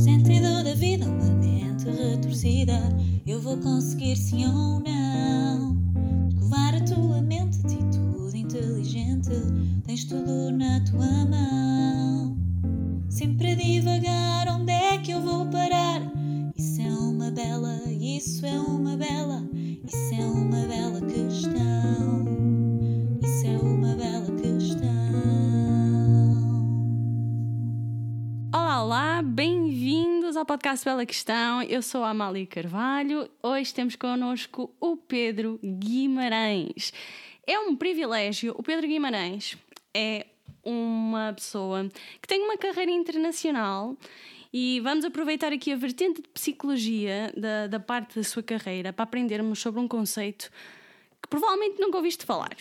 Sentido 0.00 0.64
da 0.64 0.74
vida, 0.74 1.04
uma 1.04 1.34
mente 1.34 1.84
retorcida. 1.84 2.80
Eu 3.26 3.38
vou 3.38 3.58
conseguir 3.58 4.16
sim 4.16 4.46
ou 4.46 4.80
não. 4.80 5.76
Escovar 6.30 6.74
a 6.74 6.80
tua 6.80 7.20
mente, 7.20 7.58
atitude 7.58 8.38
inteligente. 8.38 9.28
Tens 9.84 10.06
tudo 10.06 10.52
na 10.52 10.80
tua 10.80 11.26
mão. 11.26 12.34
Sempre 13.10 13.52
a 13.52 13.54
divagar, 13.54 14.29
podcast 30.50 30.84
Bela 30.84 31.06
Questão. 31.06 31.62
Eu 31.62 31.80
sou 31.80 32.02
a 32.02 32.10
Amália 32.10 32.44
Carvalho. 32.44 33.30
Hoje 33.40 33.72
temos 33.72 33.94
connosco 33.94 34.74
o 34.80 34.96
Pedro 34.96 35.60
Guimarães. 35.62 36.92
É 37.46 37.56
um 37.60 37.76
privilégio. 37.76 38.52
O 38.58 38.60
Pedro 38.60 38.88
Guimarães 38.88 39.56
é 39.94 40.26
uma 40.64 41.32
pessoa 41.34 41.88
que 42.20 42.26
tem 42.26 42.42
uma 42.42 42.58
carreira 42.58 42.90
internacional 42.90 43.96
e 44.52 44.80
vamos 44.80 45.04
aproveitar 45.04 45.52
aqui 45.52 45.72
a 45.72 45.76
vertente 45.76 46.20
de 46.20 46.28
psicologia 46.30 47.32
da, 47.36 47.68
da 47.68 47.78
parte 47.78 48.16
da 48.16 48.24
sua 48.24 48.42
carreira 48.42 48.92
para 48.92 49.04
aprendermos 49.04 49.60
sobre 49.60 49.80
um 49.80 49.86
conceito 49.86 50.50
que 51.22 51.28
provavelmente 51.28 51.80
nunca 51.80 51.96
ouviste 51.96 52.26
falar: 52.26 52.56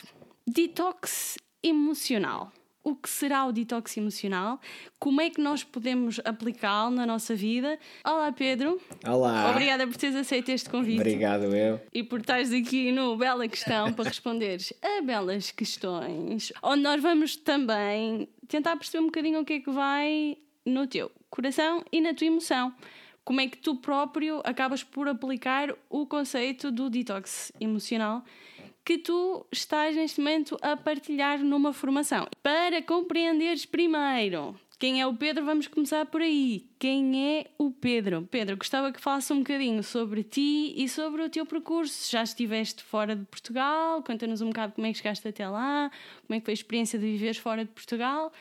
detox 0.45 1.39
emocional 1.63 2.52
o 2.91 2.95
que 2.95 3.09
será 3.09 3.45
o 3.45 3.52
detox 3.52 3.95
emocional, 3.98 4.59
como 4.97 5.21
é 5.21 5.30
que 5.30 5.41
nós 5.41 5.63
podemos 5.63 6.20
aplicá-lo 6.25 6.91
na 6.91 7.05
nossa 7.05 7.35
vida. 7.35 7.77
Olá, 8.05 8.31
Pedro. 8.31 8.81
Olá. 9.07 9.52
Obrigada 9.52 9.88
por 9.88 9.95
teres 9.95 10.16
aceito 10.16 10.49
este 10.49 10.70
convite. 10.70 10.99
Obrigado, 10.99 11.55
eu. 11.55 11.80
E 11.94 12.03
por 12.03 12.19
estares 12.19 12.52
aqui 12.52 12.91
no 12.91 13.16
Bela 13.17 13.47
Questão 13.47 13.94
para 13.94 14.05
responderes 14.05 14.73
a 14.81 15.02
belas 15.02 15.52
questões, 15.52 16.52
onde 16.63 16.81
nós 16.81 17.02
vamos 17.02 17.36
também 17.36 18.28
tentar 18.47 18.75
perceber 18.75 19.03
um 19.03 19.08
bocadinho 19.08 19.39
o 19.39 19.45
que 19.45 19.53
é 19.53 19.59
que 19.59 19.72
vai 19.72 20.38
no 20.66 20.88
teu 20.88 21.11
coração 21.30 21.83
e 21.91 22.02
na 22.02 22.13
tua 22.13 22.28
emoção. 22.28 22.73
Como 23.23 23.41
é 23.41 23.47
que 23.47 23.58
tu 23.58 23.75
próprio 23.75 24.41
acabas 24.44 24.83
por 24.83 25.08
aplicar 25.08 25.75
o 25.89 26.06
conceito 26.08 26.72
do 26.72 26.89
detox 26.89 27.52
emocional 27.59 28.23
que 28.89 28.97
tu 28.97 29.45
estás 29.51 29.95
neste 29.95 30.19
momento 30.19 30.57
a 30.63 30.75
partilhar 30.75 31.37
numa 31.43 31.71
formação. 31.71 32.27
Para 32.41 32.81
compreenderes 32.81 33.63
primeiro 33.63 34.55
quem 34.79 34.99
é 34.99 35.05
o 35.05 35.13
Pedro, 35.13 35.45
vamos 35.45 35.67
começar 35.67 36.07
por 36.07 36.23
aí. 36.23 36.65
Quem 36.79 37.37
é 37.37 37.51
o 37.59 37.69
Pedro? 37.69 38.27
Pedro, 38.31 38.57
gostava 38.57 38.91
que 38.91 38.99
falasse 38.99 39.31
um 39.31 39.39
bocadinho 39.39 39.83
sobre 39.83 40.23
ti 40.23 40.73
e 40.75 40.89
sobre 40.89 41.21
o 41.21 41.29
teu 41.29 41.45
percurso. 41.45 42.09
Já 42.09 42.23
estiveste 42.23 42.81
fora 42.81 43.15
de 43.15 43.25
Portugal? 43.25 44.01
Conta-nos 44.01 44.41
um 44.41 44.47
bocado 44.47 44.73
como 44.73 44.87
é 44.87 44.91
que 44.91 44.97
chegaste 44.97 45.27
até 45.27 45.47
lá, 45.47 45.91
como 46.25 46.35
é 46.35 46.39
que 46.39 46.45
foi 46.45 46.53
a 46.53 46.55
experiência 46.55 46.97
de 46.97 47.05
viveres 47.05 47.37
fora 47.37 47.63
de 47.63 47.69
Portugal. 47.69 48.33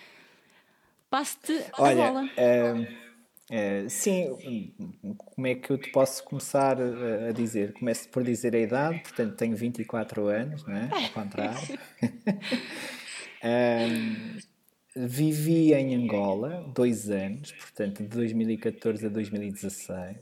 Passo-te 1.10 1.52
a 1.74 1.82
Olha, 1.82 2.06
bola. 2.06 2.30
eh, 2.38 2.86
eh, 3.50 3.86
sim, 3.88 4.74
como 5.16 5.46
é 5.46 5.54
que 5.54 5.70
eu 5.70 5.78
te 5.78 5.90
posso 5.90 6.22
começar 6.24 6.78
a, 6.80 7.32
dizer? 7.32 7.72
Começo 7.72 8.08
por 8.08 8.22
dizer 8.22 8.54
a 8.54 8.58
idade, 8.58 9.00
portanto 9.00 9.36
tenho 9.36 9.56
24 9.56 10.26
anos, 10.26 10.66
não 10.66 10.76
é? 10.76 10.88
Ao 10.92 11.08
contrário. 11.10 11.78
Vivi 15.00 15.72
em 15.74 15.94
Angola 15.94 16.72
dois 16.74 17.08
anos, 17.08 17.52
portanto 17.52 18.02
de 18.02 18.08
2014 18.08 19.06
a 19.06 19.08
2016. 19.08 20.16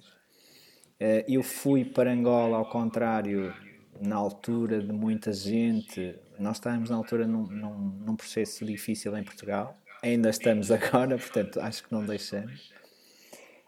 Eh, 1.00 1.24
eu 1.28 1.42
fui 1.42 1.84
para 1.84 2.12
Angola 2.12 2.58
ao 2.58 2.68
contrário, 2.68 3.54
na 4.00 4.16
altura 4.16 4.82
de 4.82 4.92
muita 4.92 5.32
gente. 5.32 6.14
Nós 6.38 6.56
estávamos 6.56 6.90
na 6.90 6.96
altura 6.96 7.26
num, 7.26 7.46
num, 7.46 7.78
num 8.04 8.16
processo 8.16 8.64
difícil 8.64 9.16
em 9.16 9.24
Portugal. 9.24 9.76
Ainda 10.02 10.30
estamos 10.30 10.68
agora, 10.70 11.16
portanto 11.16 11.60
acho 11.60 11.84
que 11.84 11.92
não 11.92 12.04
deixamos. 12.04 12.72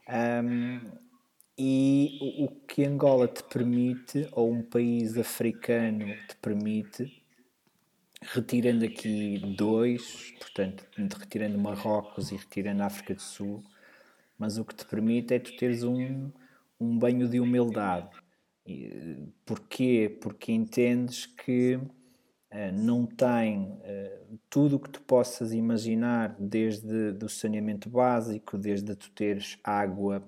Um, 0.08 0.80
e 1.58 2.44
o, 2.44 2.48
que 2.66 2.84
Angola 2.84 3.26
te 3.26 3.42
permite, 3.42 4.28
ou 4.32 4.52
um 4.52 4.62
país 4.62 5.18
africano 5.18 6.06
te 6.28 6.36
permite, 6.36 7.22
retirando 8.22 8.84
aqui 8.84 9.38
dois, 9.56 10.32
portanto, 10.38 10.86
retirando 10.96 11.58
Marrocos 11.58 12.30
e 12.30 12.36
retirando 12.36 12.82
a 12.82 12.86
África 12.86 13.14
do 13.14 13.22
Sul, 13.22 13.64
mas 14.38 14.56
o 14.56 14.64
que 14.64 14.74
te 14.74 14.86
permite 14.86 15.34
é 15.34 15.38
tu 15.38 15.56
teres 15.56 15.82
um, 15.82 16.30
um 16.80 16.96
banho 16.96 17.28
de 17.28 17.40
humildade. 17.40 18.08
E, 18.64 19.16
Porquê? 19.44 20.16
Porque 20.20 20.52
entendes 20.52 21.26
que 21.26 21.74
eh, 21.74 21.80
não 22.72 23.04
tem 23.06 23.78
eh, 23.82 24.20
tudo 24.48 24.76
o 24.76 24.80
que 24.80 24.90
tu 24.90 25.02
possas 25.02 25.52
imaginar, 25.52 26.34
desde 26.38 27.12
do 27.12 27.28
saneamento 27.28 27.88
básico, 27.90 28.56
desde 28.56 28.94
tu 28.96 29.10
teres 29.10 29.58
água 29.62 30.22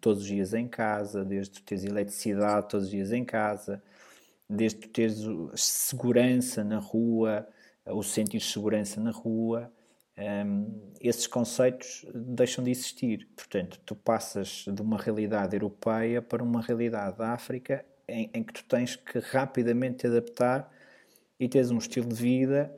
todos 0.00 0.22
os 0.22 0.28
dias 0.28 0.54
em 0.54 0.68
casa, 0.68 1.24
desde 1.24 1.54
tu 1.54 1.62
teres 1.62 1.84
eletricidade 1.84 2.68
todos 2.68 2.86
os 2.86 2.90
dias 2.90 3.12
em 3.12 3.24
casa, 3.24 3.82
desde 4.48 4.80
tu 4.80 4.88
teres 4.88 5.20
o- 5.26 5.50
segurança 5.56 6.62
na 6.64 6.78
rua, 6.78 7.46
o 7.86 8.02
sentir 8.02 8.38
de 8.38 8.44
segurança 8.44 9.00
na 9.00 9.10
rua, 9.10 9.70
hum, 10.46 10.92
esses 11.00 11.26
conceitos 11.26 12.04
deixam 12.14 12.62
de 12.64 12.70
existir. 12.70 13.28
Portanto, 13.36 13.80
tu 13.84 13.94
passas 13.96 14.64
de 14.72 14.80
uma 14.82 14.98
realidade 14.98 15.56
europeia 15.56 16.22
para 16.22 16.42
uma 16.42 16.60
realidade 16.62 17.18
da 17.18 17.30
África 17.32 17.84
em, 18.08 18.30
em 18.32 18.42
que 18.42 18.52
tu 18.52 18.64
tens 18.64 18.96
que 18.96 19.18
rapidamente 19.18 19.98
te 19.98 20.06
adaptar 20.06 20.70
e 21.38 21.48
tens 21.48 21.70
um 21.70 21.78
estilo 21.78 22.08
de 22.08 22.14
vida 22.14 22.72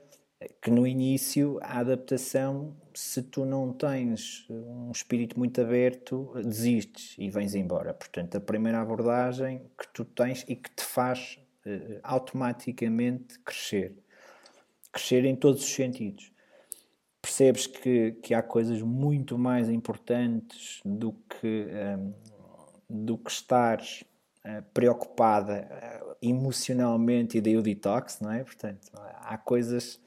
que 0.60 0.70
no 0.70 0.86
início 0.86 1.58
a 1.62 1.80
adaptação, 1.80 2.76
se 2.94 3.22
tu 3.22 3.44
não 3.44 3.72
tens 3.72 4.46
um 4.50 4.90
espírito 4.90 5.38
muito 5.38 5.60
aberto, 5.60 6.32
desistes 6.44 7.14
e 7.18 7.30
vens 7.30 7.54
embora. 7.54 7.94
Portanto, 7.94 8.36
a 8.36 8.40
primeira 8.40 8.80
abordagem 8.80 9.62
que 9.78 9.88
tu 9.92 10.04
tens 10.04 10.44
e 10.48 10.56
que 10.56 10.70
te 10.70 10.82
faz 10.82 11.38
eh, 11.64 12.00
automaticamente 12.02 13.38
crescer. 13.40 13.96
Crescer 14.92 15.24
em 15.24 15.36
todos 15.36 15.62
os 15.62 15.70
sentidos. 15.70 16.30
Percebes 17.20 17.66
que, 17.66 18.12
que 18.22 18.34
há 18.34 18.42
coisas 18.42 18.80
muito 18.82 19.38
mais 19.38 19.68
importantes 19.68 20.80
do 20.84 21.12
que, 21.12 21.66
ehm, 21.70 22.12
do 22.88 23.18
que 23.18 23.30
estares 23.30 24.04
preocupada 24.72 25.68
eh, 25.70 26.16
emocionalmente 26.22 27.38
e 27.38 27.40
daí 27.40 27.56
o 27.56 27.62
detox, 27.62 28.20
não 28.20 28.32
é? 28.32 28.44
Portanto, 28.44 28.90
há 28.94 29.36
coisas 29.38 30.00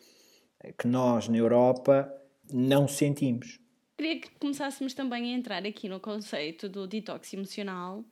que 0.77 0.87
nós 0.87 1.27
na 1.27 1.37
Europa 1.37 2.11
não 2.51 2.87
sentimos. 2.87 3.59
Queria 3.97 4.19
que 4.21 4.29
começássemos 4.39 4.93
também 4.93 5.33
a 5.33 5.37
entrar 5.37 5.65
aqui 5.65 5.89
no 5.89 5.99
conceito 5.99 6.69
do 6.69 6.87
detox 6.87 7.33
emocional 7.33 8.03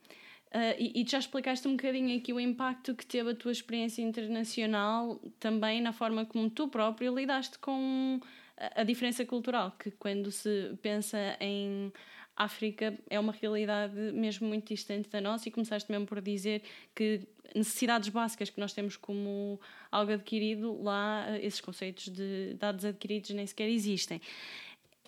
ah, 0.52 0.74
e, 0.78 1.02
e 1.02 1.06
já 1.06 1.18
explicaste 1.18 1.66
um 1.68 1.72
bocadinho 1.72 2.16
aqui 2.18 2.32
o 2.32 2.40
impacto 2.40 2.94
que 2.94 3.04
teve 3.04 3.30
a 3.30 3.34
tua 3.34 3.52
experiência 3.52 4.02
internacional 4.02 5.20
também 5.38 5.80
na 5.80 5.92
forma 5.92 6.24
como 6.24 6.48
tu 6.48 6.68
próprio 6.68 7.14
lidaste 7.14 7.58
com 7.58 8.20
a, 8.56 8.80
a 8.80 8.84
diferença 8.84 9.24
cultural, 9.26 9.72
que 9.78 9.90
quando 9.90 10.30
se 10.30 10.76
pensa 10.82 11.18
em 11.40 11.92
África 12.38 12.96
é 13.10 13.18
uma 13.18 13.32
realidade 13.32 13.96
mesmo 14.12 14.46
muito 14.46 14.68
distante 14.68 15.10
da 15.10 15.20
nossa 15.20 15.48
e 15.48 15.52
começaste 15.52 15.90
mesmo 15.90 16.06
por 16.06 16.20
dizer 16.20 16.62
que 16.94 17.22
necessidades 17.54 18.08
básicas 18.10 18.48
que 18.48 18.60
nós 18.60 18.72
temos 18.72 18.96
como 18.96 19.60
algo 19.90 20.12
adquirido, 20.12 20.80
lá 20.80 21.24
ah, 21.26 21.38
esses 21.40 21.60
conceitos 21.60 22.08
de 22.08 22.54
dados 22.54 22.84
adquiridos 22.84 23.30
nem 23.30 23.44
sequer 23.44 23.68
existem. 23.68 24.20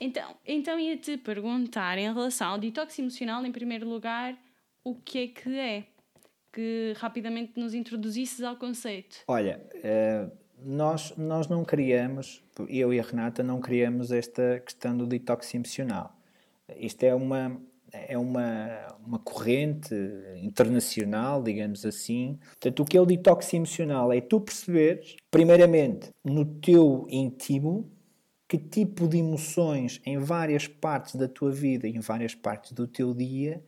Então, 0.01 0.35
então 0.45 0.81
ia-te 0.81 1.19
perguntar 1.19 1.99
em 1.99 2.13
relação 2.13 2.53
ao 2.53 2.59
detox 2.59 2.99
emocional, 2.99 3.45
em 3.47 3.53
primeiro 3.53 3.89
lugar, 3.89 4.37
o 4.83 4.95
que 4.95 5.19
é 5.19 5.29
que 5.29 5.59
é? 5.59 5.85
Que 6.53 6.95
rapidamente 6.97 7.53
nos 7.61 7.75
introduzisses 7.75 8.43
ao 8.43 8.57
conceito. 8.57 9.19
Olha, 9.29 9.61
eh, 9.85 10.27
nós, 10.65 11.15
nós 11.17 11.47
não 11.49 11.65
criamos, 11.65 12.43
eu 12.69 12.93
e 12.93 12.99
a 12.99 13.03
Renata 13.03 13.43
não 13.43 13.61
criamos 13.61 14.11
esta 14.11 14.61
questão 14.61 14.97
do 14.97 15.07
detox 15.07 15.55
emocional. 15.55 16.20
Isto 16.79 17.05
é 17.05 17.15
uma, 17.15 17.61
é 17.93 18.17
uma, 18.19 18.97
uma 19.05 19.19
corrente 19.19 19.95
internacional, 20.37 21.43
digamos 21.43 21.85
assim. 21.85 22.39
Portanto, 22.51 22.83
o 22.83 22.85
que 22.85 22.97
é 22.97 23.01
o 23.01 23.07
detox 23.07 23.53
emocional? 23.55 24.13
É 24.13 24.21
tu 24.21 24.41
perceberes, 24.41 25.17
primeiramente, 25.31 26.11
no 26.25 26.45
teu 26.45 27.07
íntimo, 27.09 27.91
que 28.49 28.59
tipo 28.59 29.07
de 29.07 29.19
emoções 29.19 30.01
em 30.05 30.19
várias 30.19 30.67
partes 30.67 31.15
da 31.15 31.29
tua 31.29 31.53
vida, 31.53 31.87
em 31.87 32.01
várias 32.01 32.35
partes 32.35 32.73
do 32.73 32.87
teu 32.87 33.15
dia, 33.15 33.63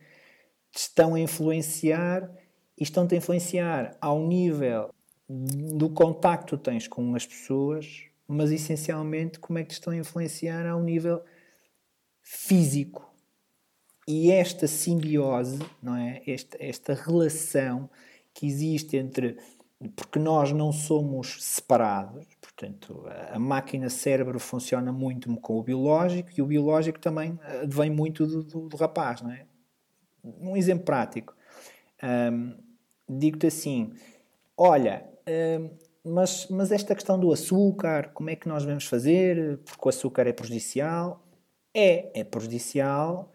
te 0.71 0.79
estão 0.79 1.15
a 1.15 1.19
influenciar 1.19 2.29
e 2.77 2.83
estão-te 2.83 3.15
a 3.15 3.17
influenciar 3.17 3.95
ao 4.01 4.19
nível 4.27 4.89
do 5.29 5.89
contacto 5.89 6.57
que 6.57 6.63
tens 6.65 6.87
com 6.87 7.15
as 7.15 7.25
pessoas, 7.25 8.03
mas 8.27 8.51
essencialmente 8.51 9.39
como 9.39 9.59
é 9.59 9.63
que 9.63 9.69
te 9.69 9.73
estão 9.73 9.93
a 9.93 9.95
influenciar 9.95 10.65
ao 10.65 10.81
nível 10.81 11.23
físico. 12.23 13.13
E 14.07 14.31
esta 14.31 14.67
simbiose, 14.67 15.59
não 15.81 15.95
é? 15.95 16.21
Esta, 16.25 16.57
esta 16.59 16.93
relação 16.93 17.89
que 18.33 18.47
existe 18.47 18.97
entre. 18.97 19.37
Porque 19.95 20.17
nós 20.17 20.53
não 20.53 20.71
somos 20.71 21.43
separados, 21.43 22.25
portanto, 22.39 23.03
a, 23.33 23.37
máquina 23.37 23.89
cérebro 23.89 24.39
funciona 24.39 24.93
muito 24.93 25.35
com 25.41 25.59
o 25.59 25.63
biológico 25.63 26.29
e 26.37 26.41
o 26.41 26.45
biológico 26.45 26.97
também 26.99 27.37
eh, 27.43 27.65
vem 27.67 27.89
muito 27.89 28.25
do, 28.25 28.43
do, 28.43 28.69
do 28.69 28.77
rapaz, 28.77 29.21
não 29.21 29.31
é? 29.31 29.45
Um 30.23 30.55
exemplo 30.55 30.85
prático. 30.85 31.35
Digo-te 33.09 33.47
assim: 33.47 33.91
olha, 34.57 35.05
mas, 36.03 36.47
mas 36.49 36.71
esta 36.71 36.95
questão 36.95 37.19
do 37.19 37.33
açúcar, 37.33 38.11
como 38.13 38.29
é 38.29 38.37
que 38.37 38.47
nós 38.47 38.63
vamos 38.63 38.85
fazer? 38.85 39.57
Porque 39.65 39.85
o 39.85 39.89
açúcar 39.89 40.27
é 40.27 40.31
prejudicial. 40.31 41.21
É, 41.73 42.19
é 42.19 42.23
prejudicial 42.23 43.31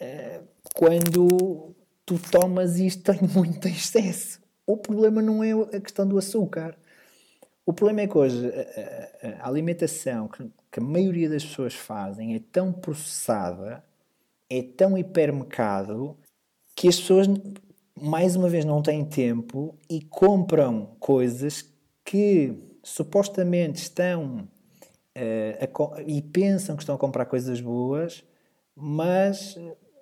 uh, 0.00 0.46
quando 0.74 1.74
tu 2.06 2.18
tomas 2.30 2.78
isto 2.78 3.10
em 3.12 3.26
muito 3.34 3.66
excesso. 3.68 4.40
O 4.66 4.76
problema 4.76 5.20
não 5.20 5.42
é 5.42 5.52
a 5.52 5.80
questão 5.80 6.06
do 6.06 6.16
açúcar. 6.16 6.76
O 7.66 7.72
problema 7.72 8.02
é 8.02 8.06
que 8.06 8.16
hoje 8.16 8.46
a, 8.46 9.28
a, 9.28 9.44
a 9.44 9.48
alimentação 9.48 10.28
que, 10.28 10.44
que, 10.72 10.80
a 10.80 10.82
maioria 10.82 11.28
das 11.28 11.44
pessoas 11.44 11.74
fazem 11.74 12.34
é 12.34 12.40
tão 12.52 12.72
processada, 12.72 13.84
é 14.48 14.62
tão 14.62 14.96
hipermercado, 14.96 16.16
que 16.74 16.88
as 16.88 16.98
pessoas, 16.98 17.28
mais 18.00 18.34
uma 18.36 18.48
vez, 18.48 18.64
não 18.64 18.82
têm 18.82 19.04
tempo 19.04 19.76
e 19.88 20.00
compram 20.00 20.96
coisas 20.98 21.68
que 22.04 22.54
supostamente 22.82 23.82
estão 23.82 24.48
uh, 25.16 25.94
a, 25.96 26.02
e 26.02 26.22
pensam 26.22 26.76
que 26.76 26.82
estão 26.82 26.94
a 26.94 26.98
comprar 26.98 27.26
coisas 27.26 27.60
boas, 27.60 28.24
mas 28.74 29.58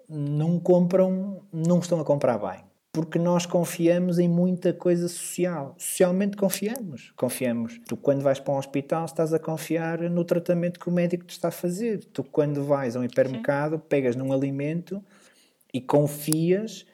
não 0.08 0.58
compram, 0.58 1.42
não 1.52 1.78
estão 1.78 2.00
a 2.00 2.04
comprar 2.04 2.38
bem. 2.38 2.64
Porque 2.90 3.18
nós 3.18 3.44
confiamos 3.44 4.18
em 4.18 4.28
muita 4.28 4.72
coisa 4.72 5.06
social. 5.08 5.74
Socialmente 5.78 6.36
confiamos. 6.36 7.12
Confiamos. 7.16 7.78
Tu, 7.86 7.96
quando 7.96 8.22
vais 8.22 8.40
para 8.40 8.54
um 8.54 8.56
hospital, 8.56 9.04
estás 9.04 9.32
a 9.32 9.38
confiar 9.38 10.00
no 10.10 10.24
tratamento 10.24 10.80
que 10.80 10.88
o 10.88 10.92
médico 10.92 11.24
te 11.24 11.32
está 11.32 11.48
a 11.48 11.52
fazer. 11.52 12.04
Tu, 12.06 12.24
quando 12.24 12.64
vais 12.64 12.96
a 12.96 13.00
um 13.00 13.04
hipermercado, 13.04 13.76
Sim. 13.76 13.82
pegas 13.88 14.16
num 14.16 14.32
alimento 14.32 15.04
e 15.72 15.80
confias 15.80 16.86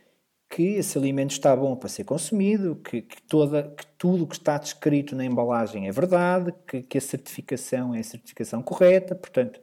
que 0.54 0.76
esse 0.76 0.96
alimento 0.96 1.32
está 1.32 1.56
bom 1.56 1.74
para 1.74 1.88
ser 1.88 2.04
consumido, 2.04 2.76
que, 2.76 3.02
que, 3.02 3.20
toda, 3.22 3.74
que 3.76 3.84
tudo 3.98 4.22
o 4.22 4.26
que 4.28 4.36
está 4.36 4.56
descrito 4.56 5.16
na 5.16 5.24
embalagem 5.24 5.88
é 5.88 5.90
verdade, 5.90 6.54
que, 6.64 6.80
que 6.80 6.96
a 6.96 7.00
certificação 7.00 7.92
é 7.92 7.98
a 7.98 8.04
certificação 8.04 8.62
correta. 8.62 9.16
Portanto, 9.16 9.60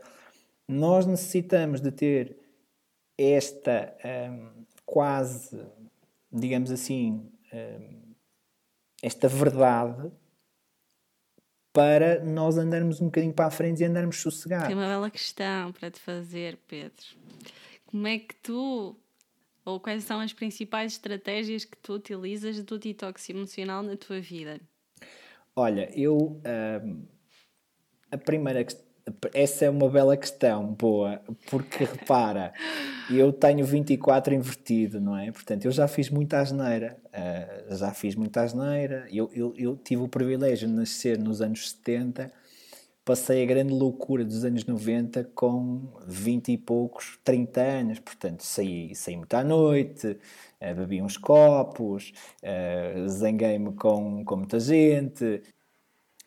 nós 0.68 1.06
necessitamos 1.06 1.80
de 1.80 1.94
ter 1.94 2.38
esta 3.18 3.96
hum, 4.04 4.66
quase, 4.86 5.66
digamos 6.30 6.70
assim, 6.70 7.26
hum, 7.54 8.14
esta 9.02 9.30
verdade 9.30 10.12
para 11.72 12.22
nós 12.22 12.58
andarmos 12.58 13.00
um 13.00 13.06
bocadinho 13.06 13.34
para 13.34 13.46
a 13.46 13.52
frente 13.52 13.82
e 13.82 13.86
andarmos 13.86 14.20
sossegados. 14.20 14.68
Tem 14.68 14.76
uma 14.76 14.88
bela 14.88 15.10
questão 15.10 15.72
para 15.72 15.90
te 15.90 16.02
fazer, 16.02 16.60
Pedro. 16.68 17.06
Como 17.86 18.06
é 18.08 18.20
que 18.20 18.36
tu 18.36 19.01
ou 19.66 19.80
quais 19.80 20.04
são 20.04 20.20
as 20.20 20.34
principais 20.34 20.94
estratégias 20.94 21.66
que 21.66 21.78
tu 21.78 21.94
utilizas 21.94 22.62
do 22.64 22.78
detox 22.80 23.30
emocional 23.30 23.84
na 23.84 23.96
tua 23.96 24.20
vida? 24.20 24.60
Olha, 25.56 25.90
eu. 25.98 26.42
a 28.12 28.18
primeira 28.18 28.64
essa 29.34 29.66
é 29.66 29.70
uma 29.70 29.90
bela 29.90 30.16
questão, 30.16 30.74
boa, 30.74 31.22
porque 31.50 31.84
repara, 31.84 32.54
eu 33.10 33.34
tenho 33.34 33.66
24 33.66 34.34
invertido, 34.34 35.02
não 35.02 35.18
é? 35.18 35.32
Portanto, 35.32 35.66
eu 35.66 35.72
já 35.72 35.88
fiz 35.88 36.10
muita 36.10 36.40
asneira, 36.40 36.98
uh, 37.08 37.76
já 37.76 37.92
fiz 37.92 38.16
muita 38.16 38.42
asneira, 38.42 39.08
eu, 39.12 39.30
eu, 39.34 39.54
eu 39.58 39.76
tive 39.76 40.04
o 40.04 40.08
privilégio 40.08 40.68
de 40.68 40.74
nascer 40.74 41.18
nos 41.18 41.42
anos 41.42 41.72
70 41.72 42.32
passei 43.06 43.44
a 43.44 43.46
grande 43.46 43.74
loucura 43.74 44.24
dos 44.24 44.46
anos 44.46 44.66
90 44.66 45.24
com 45.36 45.82
20 46.08 46.52
e 46.52 46.58
poucos, 46.58 47.20
30 47.24 47.62
anos. 47.62 48.00
Portanto, 48.00 48.42
saí, 48.44 48.94
saí 48.96 49.18
muito 49.18 49.34
à 49.34 49.44
noite, 49.44 50.18
uh, 50.62 50.76
bebi 50.76 51.02
uns 51.02 51.18
copos, 51.18 52.14
uh, 52.44 53.10
zanguei-me 53.10 53.74
com, 53.74 54.24
com 54.24 54.36
muita 54.38 54.60
gente. 54.60 55.42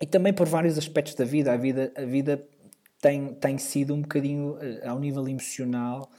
E 0.01 0.07
também 0.07 0.33
por 0.33 0.47
vários 0.47 0.77
aspectos 0.79 1.15
da 1.15 1.25
vida. 1.25 1.53
A 1.53 1.57
vida, 1.57 1.93
a 1.97 2.05
vida 2.05 2.47
tem, 3.01 3.35
tem 3.35 3.59
sido 3.59 3.95
um 3.95 4.03
bocadinho, 4.03 4.55
uh, 4.55 4.89
ao 4.89 4.99
nível 4.99 5.27
emocional, 5.29 6.11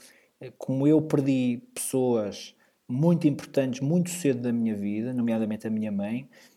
como 0.58 0.86
eu 0.86 1.00
perdi 1.00 1.62
pessoas 1.74 2.54
muito 2.88 3.26
importantes 3.26 3.80
muito 3.80 4.10
cedo 4.10 4.42
da 4.42 4.52
minha 4.52 4.74
vida, 4.74 5.12
nomeadamente 5.12 5.66
a 5.66 5.70
minha 5.70 5.90
mãe, 5.90 6.28
eh, 6.30 6.55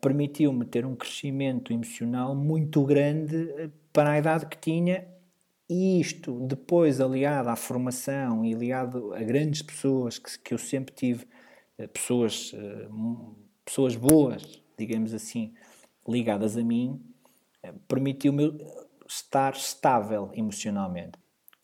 permitiu-me 0.00 0.64
ter 0.64 0.84
um 0.84 0.94
crescimento 0.94 1.72
emocional 1.72 2.34
muito 2.34 2.84
grande 2.84 3.50
eh, 3.56 3.70
para 3.92 4.10
a 4.10 4.18
idade 4.18 4.46
que 4.46 4.58
tinha 4.58 5.06
e 5.68 6.00
isto, 6.00 6.40
depois 6.40 7.00
aliado 7.00 7.48
à 7.48 7.56
formação 7.56 8.44
e 8.44 8.54
aliado 8.54 9.14
a 9.14 9.20
grandes 9.20 9.62
pessoas 9.62 10.18
que, 10.18 10.38
que 10.38 10.54
eu 10.54 10.58
sempre 10.58 10.94
tive, 10.94 11.26
eh, 11.78 11.86
pessoas, 11.86 12.54
pessoas 13.64 13.94
boas, 13.94 14.60
digamos 14.76 15.14
assim, 15.14 15.54
ligadas 16.08 16.56
a 16.56 16.64
mim, 16.64 17.00
permitiu-me 17.86 18.58
estar 19.06 19.52
estável 19.52 20.30
emocionalmente. 20.34 21.12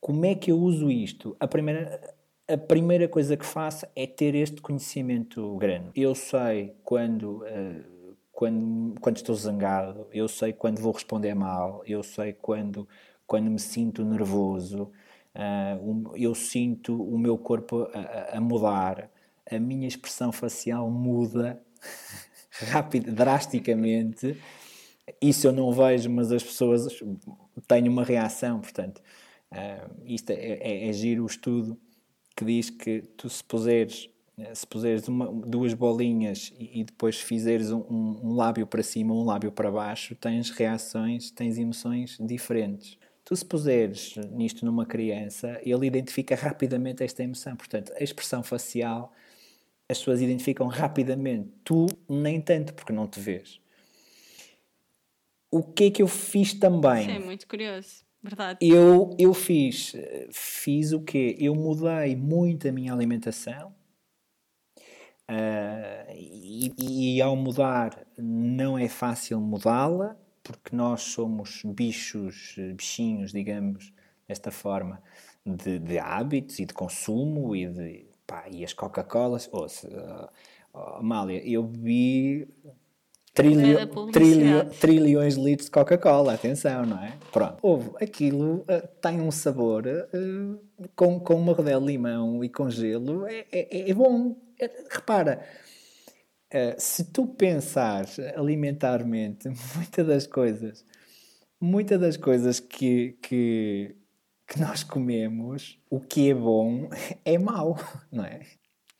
Como 0.01 0.25
é 0.25 0.35
que 0.35 0.53
eu 0.53 0.59
uso 0.59 0.91
isto? 0.91 1.37
A 1.41 1.49
primeira, 1.49 2.01
a 2.49 2.57
primeira 2.57 3.09
coisa 3.09 3.37
que 3.37 3.45
faço 3.45 3.87
é 3.97 4.07
ter 4.07 4.35
este 4.35 4.61
conhecimento 4.61 5.57
grande. 5.57 5.91
Eu 5.95 6.15
sei 6.15 6.77
quando 6.85 7.43
uh, 7.43 7.96
quando, 8.37 9.01
quando 9.01 9.17
estou 9.17 9.35
zangado, 9.35 10.07
eu 10.13 10.29
sei 10.29 10.53
quando 10.53 10.79
vou 10.79 10.93
responder 10.93 11.35
mal, 11.35 11.83
eu 11.87 12.03
sei 12.03 12.35
quando, 12.35 12.87
quando 13.27 13.51
me 13.51 13.59
sinto 13.59 14.05
nervoso, 14.05 14.93
uh, 15.35 16.13
eu 16.15 16.35
sinto 16.35 17.03
o 17.03 17.19
meu 17.19 17.39
corpo 17.39 17.89
a, 17.95 18.37
a, 18.37 18.41
mudar, 18.41 19.11
a 19.51 19.59
minha 19.59 19.89
expressão 19.89 20.31
facial 20.33 20.91
muda 20.91 21.59
rápido, 22.69 23.11
drasticamente. 23.11 24.39
Isso 25.19 25.47
eu 25.47 25.53
não 25.53 25.73
vejo, 25.73 26.11
mas 26.11 26.31
as 26.31 26.43
pessoas 26.43 26.89
têm 27.67 27.89
uma 27.89 28.05
reação, 28.05 28.61
portanto, 28.61 29.01
uh, 29.51 29.91
isto 30.05 30.29
é, 30.29 30.59
é, 30.61 30.89
é 30.91 30.93
giro 30.93 31.23
o 31.23 31.27
estudo 31.27 31.81
que 32.37 32.45
diz 32.45 32.69
que 32.69 33.01
tu 33.17 33.31
se 33.31 33.43
puseres 33.43 34.11
se 34.55 34.67
puseres 34.67 35.09
uma, 35.09 35.33
duas 35.33 35.73
bolinhas 35.73 36.53
e, 36.59 36.81
e 36.81 36.85
depois 36.85 37.19
fizeres 37.19 37.71
um, 37.71 37.81
um, 37.89 38.35
lábio 38.35 38.67
para 38.67 38.83
cima, 38.83 39.15
um 39.15 39.25
lábio 39.25 39.51
para 39.51 39.71
baixo, 39.71 40.15
tens 40.15 40.51
reações, 40.51 41.31
tens 41.31 41.57
emoções 41.57 42.19
diferentes. 42.21 42.99
Tu 43.25 43.35
se 43.35 43.45
puseres 43.45 44.15
nisto 44.31 44.65
numa 44.65 44.85
criança, 44.85 45.59
ele 45.65 45.87
identifica 45.87 46.37
rapidamente 46.37 47.03
esta 47.03 47.23
emoção. 47.23 47.57
Portanto, 47.57 47.93
a 47.99 48.05
expressão 48.05 48.43
facial, 48.43 49.13
as 49.89 49.99
pessoas 49.99 50.21
identificam 50.21 50.69
rapidamente. 50.69 51.49
Tu 51.65 51.87
nem 52.09 52.41
tanto, 52.41 52.75
porque 52.75 52.93
não 52.93 53.09
te 53.09 53.19
vês. 53.19 53.59
O 55.51 55.63
que 55.63 55.85
é 55.85 55.91
que 55.91 56.03
eu 56.03 56.09
fiz 56.09 56.53
também? 56.53 57.07
Sim, 57.07 57.17
é 57.17 57.19
muito 57.19 57.49
curioso. 57.49 58.05
Verdade. 58.23 58.59
Eu, 58.61 59.17
eu 59.19 59.33
fiz, 59.33 59.95
fiz 60.31 60.93
o 60.93 61.01
quê? 61.01 61.37
Eu 61.39 61.55
mudei 61.55 62.15
muito 62.15 62.69
a 62.69 62.73
minha 62.73 62.93
alimentação 62.93 63.75
Uh, 65.29 66.13
e, 66.15 67.17
e, 67.17 67.23
ao 67.23 67.35
mudar, 67.35 68.07
não 68.17 68.79
é 68.79 68.89
fácil 68.89 69.41
mudá-la, 69.41 70.17
porque 70.43 70.75
nós 70.75 71.03
somos 71.03 71.63
bichos, 71.65 72.55
bichinhos, 72.75 73.33
digamos, 73.33 73.93
desta 74.29 74.53
forma, 74.53 75.03
de, 75.45 75.81
de 75.81 75.99
hábitos 75.99 76.61
e 76.61 76.65
de 76.67 76.73
consumo 76.73 77.57
e 77.57 77.67
de. 77.67 78.07
Pá, 78.27 78.45
e 78.51 78.65
as 78.65 78.73
Coca-Colas. 78.73 79.49
Oh, 79.53 79.67
oh, 80.73 80.79
Amália, 80.99 81.41
eu 81.49 81.63
bebi 81.63 82.49
trilho, 83.37 84.11
trilho, 84.11 84.71
trilhões 84.81 85.37
de 85.37 85.43
litros 85.43 85.67
de 85.67 85.71
Coca-Cola, 85.71 86.35
atenção, 86.35 86.87
não 86.87 87.03
é? 87.03 87.13
Pronto, 87.33 87.59
houve, 87.63 87.91
aquilo 88.01 88.57
uh, 88.61 88.89
tem 89.01 89.21
um 89.21 89.31
sabor 89.31 89.85
uh, 89.87 90.89
com, 90.97 91.21
com 91.21 91.35
uma 91.35 91.53
rodela 91.53 91.81
de 91.81 91.87
limão 91.87 92.43
e 92.43 92.49
com 92.49 92.71
gelo, 92.71 93.27
é, 93.27 93.47
é, 93.53 93.91
é 93.91 93.95
bom, 93.95 94.37
repara, 94.91 95.47
uh, 96.53 96.75
se 96.81 97.13
tu 97.13 97.27
pensares 97.27 98.19
alimentarmente, 98.19 99.49
muitas 99.75 100.07
das 100.07 100.27
coisas, 100.27 100.85
muitas 101.61 102.01
das 102.01 102.17
coisas 102.17 102.61
que, 102.61 103.19
que, 103.23 103.97
que 104.47 104.61
nós 104.61 104.83
comemos, 104.83 105.79
o 105.91 106.01
que 106.01 106.31
é 106.31 106.35
bom 106.35 106.89
é 107.25 107.39
mau, 107.39 107.77
não 108.11 108.25
é? 108.25 108.41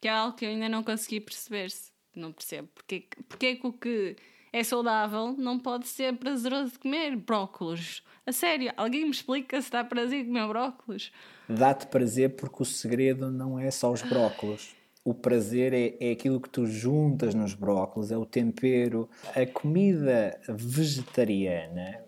Que 0.01 0.09
é 0.09 0.11
algo 0.11 0.37
que 0.37 0.45
eu 0.45 0.51
ainda 0.51 0.69
não 0.69 0.83
consegui 0.83 1.21
perceber-se. 1.21 1.91
Não 2.15 2.33
percebo. 2.33 2.69
Porque, 2.75 3.09
porque 3.29 3.47
é 3.47 3.57
que 3.57 3.67
o 3.67 3.73
que 3.73 4.17
é 4.53 4.65
saudável, 4.65 5.35
não 5.37 5.59
pode 5.59 5.87
ser 5.87 6.17
prazeroso 6.17 6.73
de 6.73 6.79
comer 6.79 7.15
brócolos. 7.15 8.03
A 8.25 8.33
sério, 8.33 8.73
alguém 8.77 9.05
me 9.05 9.11
explica 9.11 9.61
se 9.61 9.71
dá 9.71 9.85
prazer 9.85 10.25
comer 10.25 10.49
brócolos? 10.49 11.13
Dá-te 11.47 11.87
prazer 11.89 12.37
porque 12.37 12.63
o 12.63 12.65
segredo 12.65 13.31
não 13.31 13.59
é 13.59 13.71
só 13.71 13.93
os 13.93 14.01
brócolos. 14.01 14.75
O 15.07 15.15
prazer 15.15 15.73
é, 15.73 15.97
é 16.01 16.11
aquilo 16.11 16.41
que 16.41 16.51
tu 16.51 16.67
juntas 16.67 17.33
nos 17.33 17.55
brócolos, 17.55 18.11
é 18.11 18.19
o 18.19 18.27
tempero. 18.27 19.09
A 19.37 19.47
comida 19.47 20.37
vegetariana, 20.49 22.01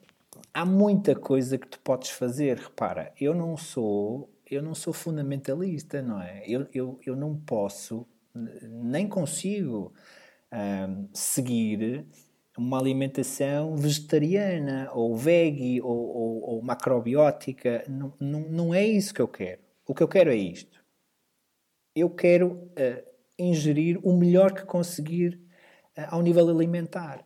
há 0.53 0.67
muita 0.67 1.15
coisa 1.15 1.57
que 1.57 1.69
tu 1.69 1.79
podes 1.79 2.11
fazer. 2.11 2.57
Repara, 2.57 3.13
eu 3.21 3.37
não 3.37 3.57
sou, 3.57 4.29
eu 4.51 4.61
não 4.61 4.75
sou 4.75 4.93
fundamentalista, 4.93 6.03
não 6.03 6.21
é? 6.21 6.43
Eu, 6.45 6.67
eu, 6.75 6.99
eu 7.07 7.15
não 7.15 7.37
posso, 7.37 8.05
nem 8.35 9.07
consigo 9.07 9.93
seguir 11.13 12.05
uma 12.57 12.81
alimentação 12.81 13.77
vegetariana 13.77 14.91
ou 14.93 15.17
veggie 15.17 15.81
ou, 15.81 15.89
ou, 15.89 16.51
ou 16.51 16.63
macrobiótica. 16.63 17.85
Não, 17.89 18.13
não, 18.19 18.41
não 18.41 18.75
é 18.75 18.85
isso 18.85 19.15
que 19.15 19.23
eu 19.23 19.29
quero. 19.29 19.61
O 19.87 19.95
que 19.95 20.03
eu 20.03 20.09
quero 20.09 20.31
é 20.31 20.37
isto. 20.37 20.78
Eu 21.95 22.11
quero 22.11 22.53
uh, 22.53 23.09
ingerir 23.39 23.99
o 24.03 24.17
melhor 24.17 24.53
que 24.53 24.65
conseguir 24.65 25.41
uh, 25.97 26.07
ao 26.11 26.23
nível 26.23 26.49
alimentar. 26.49 27.25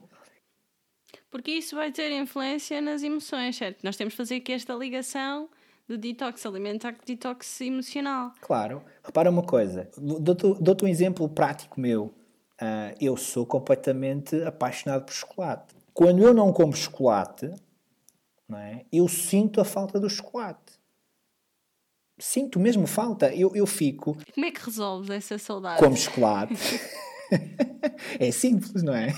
Porque 1.31 1.50
isso 1.50 1.76
vai 1.76 1.90
ter 1.90 2.12
influência 2.12 2.81
nas 2.81 3.02
emoções, 3.02 3.57
certo? 3.57 3.83
Nós 3.83 3.97
temos 3.97 4.12
que 4.12 4.19
fazer 4.19 4.37
aqui 4.37 4.52
esta 4.52 4.75
ligação 4.75 5.49
de 5.88 5.97
detox 5.97 6.45
alimentar 6.47 6.92
com 6.92 7.04
detox 7.04 7.61
emocional. 7.61 8.33
Claro. 8.40 8.83
Repara 9.02 9.31
uma 9.31 9.42
coisa. 9.42 9.90
Dou-te 9.97 10.61
dou 10.61 10.76
um 10.83 10.88
exemplo 10.88 11.28
prático 11.28 11.81
meu. 11.81 12.14
Uh, 12.61 12.95
eu 13.00 13.16
sou 13.16 13.45
completamente 13.47 14.40
apaixonado 14.42 15.04
por 15.04 15.12
chocolate. 15.12 15.75
Quando 15.92 16.23
eu 16.23 16.33
não 16.33 16.52
como 16.52 16.75
chocolate, 16.75 17.50
não 18.49 18.59
é, 18.59 18.85
eu 18.92 19.09
sinto 19.09 19.61
a 19.61 19.64
falta 19.64 19.99
do 19.99 20.09
chocolate. 20.09 20.81
Sinto 22.23 22.61
mesmo 22.61 22.87
falta. 22.87 23.35
Eu, 23.35 23.50
eu 23.52 23.67
fico. 23.67 24.17
Como 24.33 24.47
é 24.47 24.52
que 24.52 24.64
resolves 24.64 25.11
essa 25.11 25.37
saudade? 25.38 25.81
Como 25.81 25.97
chocolate. 25.97 26.55
é 28.17 28.31
simples, 28.31 28.81
não 28.85 28.95
é? 28.95 29.12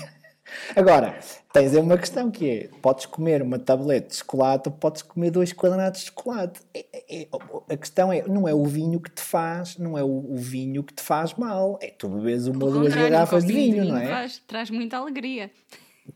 Agora, 0.75 1.19
tens 1.53 1.75
aí 1.75 1.79
uma 1.79 1.99
questão 1.99 2.31
que 2.31 2.49
é: 2.49 2.69
podes 2.81 3.05
comer 3.05 3.43
uma 3.43 3.59
tablete 3.59 4.09
de 4.09 4.15
chocolate 4.15 4.69
ou 4.69 4.75
podes 4.75 5.03
comer 5.03 5.29
dois 5.29 5.53
quadrados 5.53 5.99
de 5.99 6.07
chocolate. 6.07 6.61
É, 6.73 6.85
é, 6.91 7.21
é, 7.21 7.27
a 7.69 7.77
questão 7.77 8.11
é: 8.11 8.23
não 8.27 8.47
é 8.47 8.55
o 8.55 8.65
vinho 8.65 8.99
que 8.99 9.11
te 9.11 9.21
faz, 9.21 9.77
não 9.77 9.95
é 9.95 10.03
o, 10.03 10.33
o 10.33 10.37
vinho 10.37 10.83
que 10.83 10.93
te 10.95 11.03
faz 11.03 11.35
mal, 11.35 11.77
é 11.83 11.91
tu 11.91 12.09
bebes 12.09 12.47
uma 12.47 12.65
ou 12.65 12.71
duas 12.71 12.93
garrafas 12.95 13.45
de 13.45 13.53
vinho, 13.53 13.83
vinho, 13.83 13.93
não 13.93 13.97
é? 13.99 14.05
Traz, 14.07 14.41
traz 14.47 14.69
muita 14.71 14.97
alegria. 14.97 15.51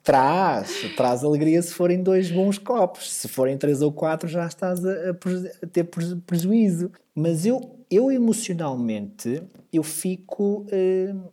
Traz, 0.03 0.84
traz 0.96 1.24
alegria 1.24 1.62
se 1.62 1.74
forem 1.74 2.03
dois 2.03 2.29
bons 2.29 2.60
copos. 2.60 3.12
Se 3.12 3.27
forem 3.27 3.58
três 3.58 3.81
ou 3.81 3.91
quatro, 3.91 4.27
já 4.27 4.46
estás 4.46 4.86
a, 4.86 4.91
a 5.10 5.67
ter 5.67 5.89
prejuízo. 6.25 6.91
Mas 7.15 7.46
eu, 7.46 7.79
eu 7.89 8.12
emocionalmente, 8.12 9.41
eu 9.74 9.84
fico. 9.84 10.65
Uh, 10.67 11.29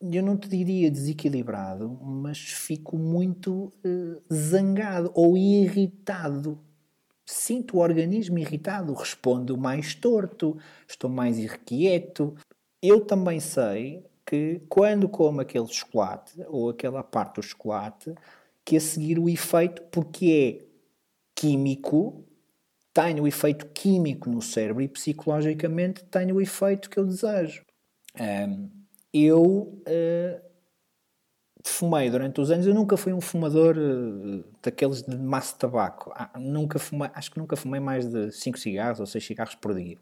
eu 0.00 0.22
não 0.22 0.36
te 0.36 0.48
diria 0.48 0.90
desequilibrado, 0.90 1.98
mas 2.02 2.38
fico 2.38 2.96
muito 2.96 3.72
uh, 3.84 4.22
zangado 4.32 5.10
ou 5.14 5.36
irritado. 5.36 6.60
Sinto 7.24 7.76
o 7.76 7.80
organismo 7.80 8.38
irritado, 8.38 8.92
respondo 8.94 9.56
mais 9.56 9.94
torto, 9.96 10.56
estou 10.86 11.10
mais 11.10 11.38
irrequieto. 11.38 12.36
Eu 12.80 13.00
também 13.00 13.40
sei 13.40 14.04
que 14.26 14.60
quando 14.68 15.08
como 15.08 15.40
aquele 15.40 15.68
chocolate 15.68 16.44
ou 16.48 16.70
aquela 16.70 17.02
parte 17.02 17.36
do 17.36 17.42
chocolate, 17.42 18.12
que 18.64 18.76
a 18.76 18.80
seguir 18.80 19.18
o 19.18 19.28
efeito, 19.28 19.82
porque 19.84 20.60
é 20.60 20.66
químico, 21.34 22.24
tem 22.92 23.20
o 23.20 23.26
efeito 23.26 23.66
químico 23.66 24.28
no 24.28 24.42
cérebro 24.42 24.82
e 24.82 24.88
psicologicamente 24.88 26.02
tem 26.04 26.32
o 26.32 26.40
efeito 26.40 26.90
que 26.90 26.98
eu 26.98 27.06
desejo. 27.06 27.62
Um, 28.18 28.70
eu 29.12 29.42
uh, 29.44 30.40
fumei 31.64 32.10
durante 32.10 32.40
os 32.40 32.50
anos. 32.50 32.66
Eu 32.66 32.74
nunca 32.74 32.96
fui 32.96 33.12
um 33.12 33.20
fumador 33.20 33.76
uh, 33.76 34.44
daqueles 34.62 35.02
de 35.02 35.16
massa 35.16 35.52
de 35.52 35.58
tabaco. 35.60 36.10
Ah, 36.14 36.30
nunca 36.38 36.78
fumei, 36.78 37.10
acho 37.14 37.30
que 37.30 37.38
nunca 37.38 37.54
fumei 37.54 37.80
mais 37.80 38.06
de 38.06 38.32
5 38.32 38.58
cigarros 38.58 39.00
ou 39.00 39.06
6 39.06 39.24
cigarros 39.24 39.54
por 39.54 39.74
dia. 39.74 39.98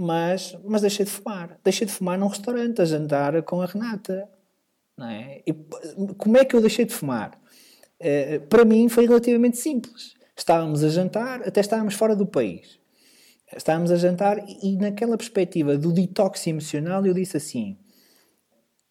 Mas, 0.00 0.56
mas 0.64 0.80
deixei 0.80 1.04
de 1.04 1.10
fumar. 1.10 1.58
Deixei 1.62 1.86
de 1.86 1.92
fumar 1.92 2.18
num 2.18 2.28
restaurante 2.28 2.80
a 2.80 2.84
jantar 2.84 3.42
com 3.42 3.60
a 3.60 3.66
Renata. 3.66 4.28
Não 4.96 5.06
é? 5.06 5.42
E, 5.46 5.52
como 6.16 6.38
é 6.38 6.44
que 6.44 6.56
eu 6.56 6.60
deixei 6.60 6.84
de 6.84 6.94
fumar? 6.94 7.38
Uh, 8.00 8.40
para 8.48 8.64
mim 8.64 8.88
foi 8.88 9.06
relativamente 9.06 9.58
simples. 9.58 10.14
Estávamos 10.36 10.82
a 10.82 10.88
jantar, 10.88 11.42
até 11.46 11.60
estávamos 11.60 11.94
fora 11.94 12.16
do 12.16 12.26
país 12.26 12.80
estávamos 13.56 13.90
a 13.90 13.96
jantar 13.96 14.38
e, 14.62 14.76
naquela 14.76 15.16
perspectiva 15.16 15.76
do 15.76 15.92
detox 15.92 16.46
emocional 16.46 17.04
eu 17.04 17.14
disse 17.14 17.36
assim: 17.36 17.76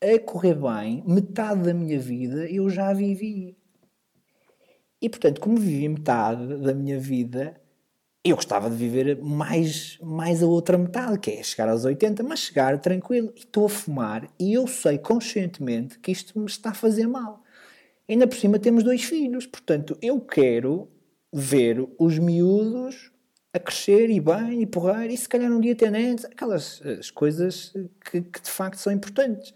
a 0.02 0.20
correr 0.20 0.56
bem, 0.56 1.04
metade 1.06 1.64
da 1.64 1.74
minha 1.74 2.00
vida 2.00 2.50
eu 2.50 2.70
já 2.70 2.94
vivi. 2.94 3.58
E 5.02 5.10
portanto, 5.10 5.40
como 5.40 5.58
vivi 5.58 5.88
metade 5.88 6.58
da 6.58 6.74
minha 6.74 7.00
vida, 7.00 7.60
eu 8.30 8.36
gostava 8.36 8.70
de 8.70 8.76
viver 8.76 9.18
mais, 9.22 9.98
mais 10.02 10.42
a 10.44 10.46
outra 10.46 10.78
metade, 10.78 11.20
que 11.20 11.32
é 11.32 11.44
chegar 11.44 11.70
aos 11.70 11.86
80, 11.86 12.24
mas 12.24 12.40
chegar 12.40 12.80
tranquilo. 12.80 13.32
E 13.36 13.40
estou 13.40 13.66
a 13.66 13.70
fumar 13.70 14.28
e 14.40 14.54
eu 14.54 14.68
sei 14.68 14.98
conscientemente 14.98 16.00
que 16.00 16.12
isto 16.12 16.38
me 16.40 16.46
está 16.46 16.72
a 16.72 16.74
fazer 16.74 17.08
mal. 17.08 17.44
Ainda 18.08 18.28
por 18.28 18.38
cima 18.38 18.58
temos 18.58 18.84
dois 18.84 19.04
filhos, 19.04 19.46
portanto, 19.46 19.98
eu 20.02 20.20
quero 20.20 20.90
ver 21.32 21.88
os 21.98 22.18
miúdos 22.18 23.12
a 23.54 23.60
crescer 23.60 24.10
e 24.10 24.20
bem 24.20 24.62
e 24.62 24.66
porrar 24.66 25.10
e 25.10 25.18
se 25.18 25.28
calhar 25.28 25.52
um 25.52 25.60
dia 25.60 25.76
ter 25.76 25.92
netos, 25.92 26.26
aquelas 26.26 26.82
as 26.82 27.12
coisas 27.12 27.74
que, 28.10 28.22
que, 28.22 28.42
de 28.42 28.50
facto 28.50 28.78
são 28.78 28.92
importantes. 28.92 29.54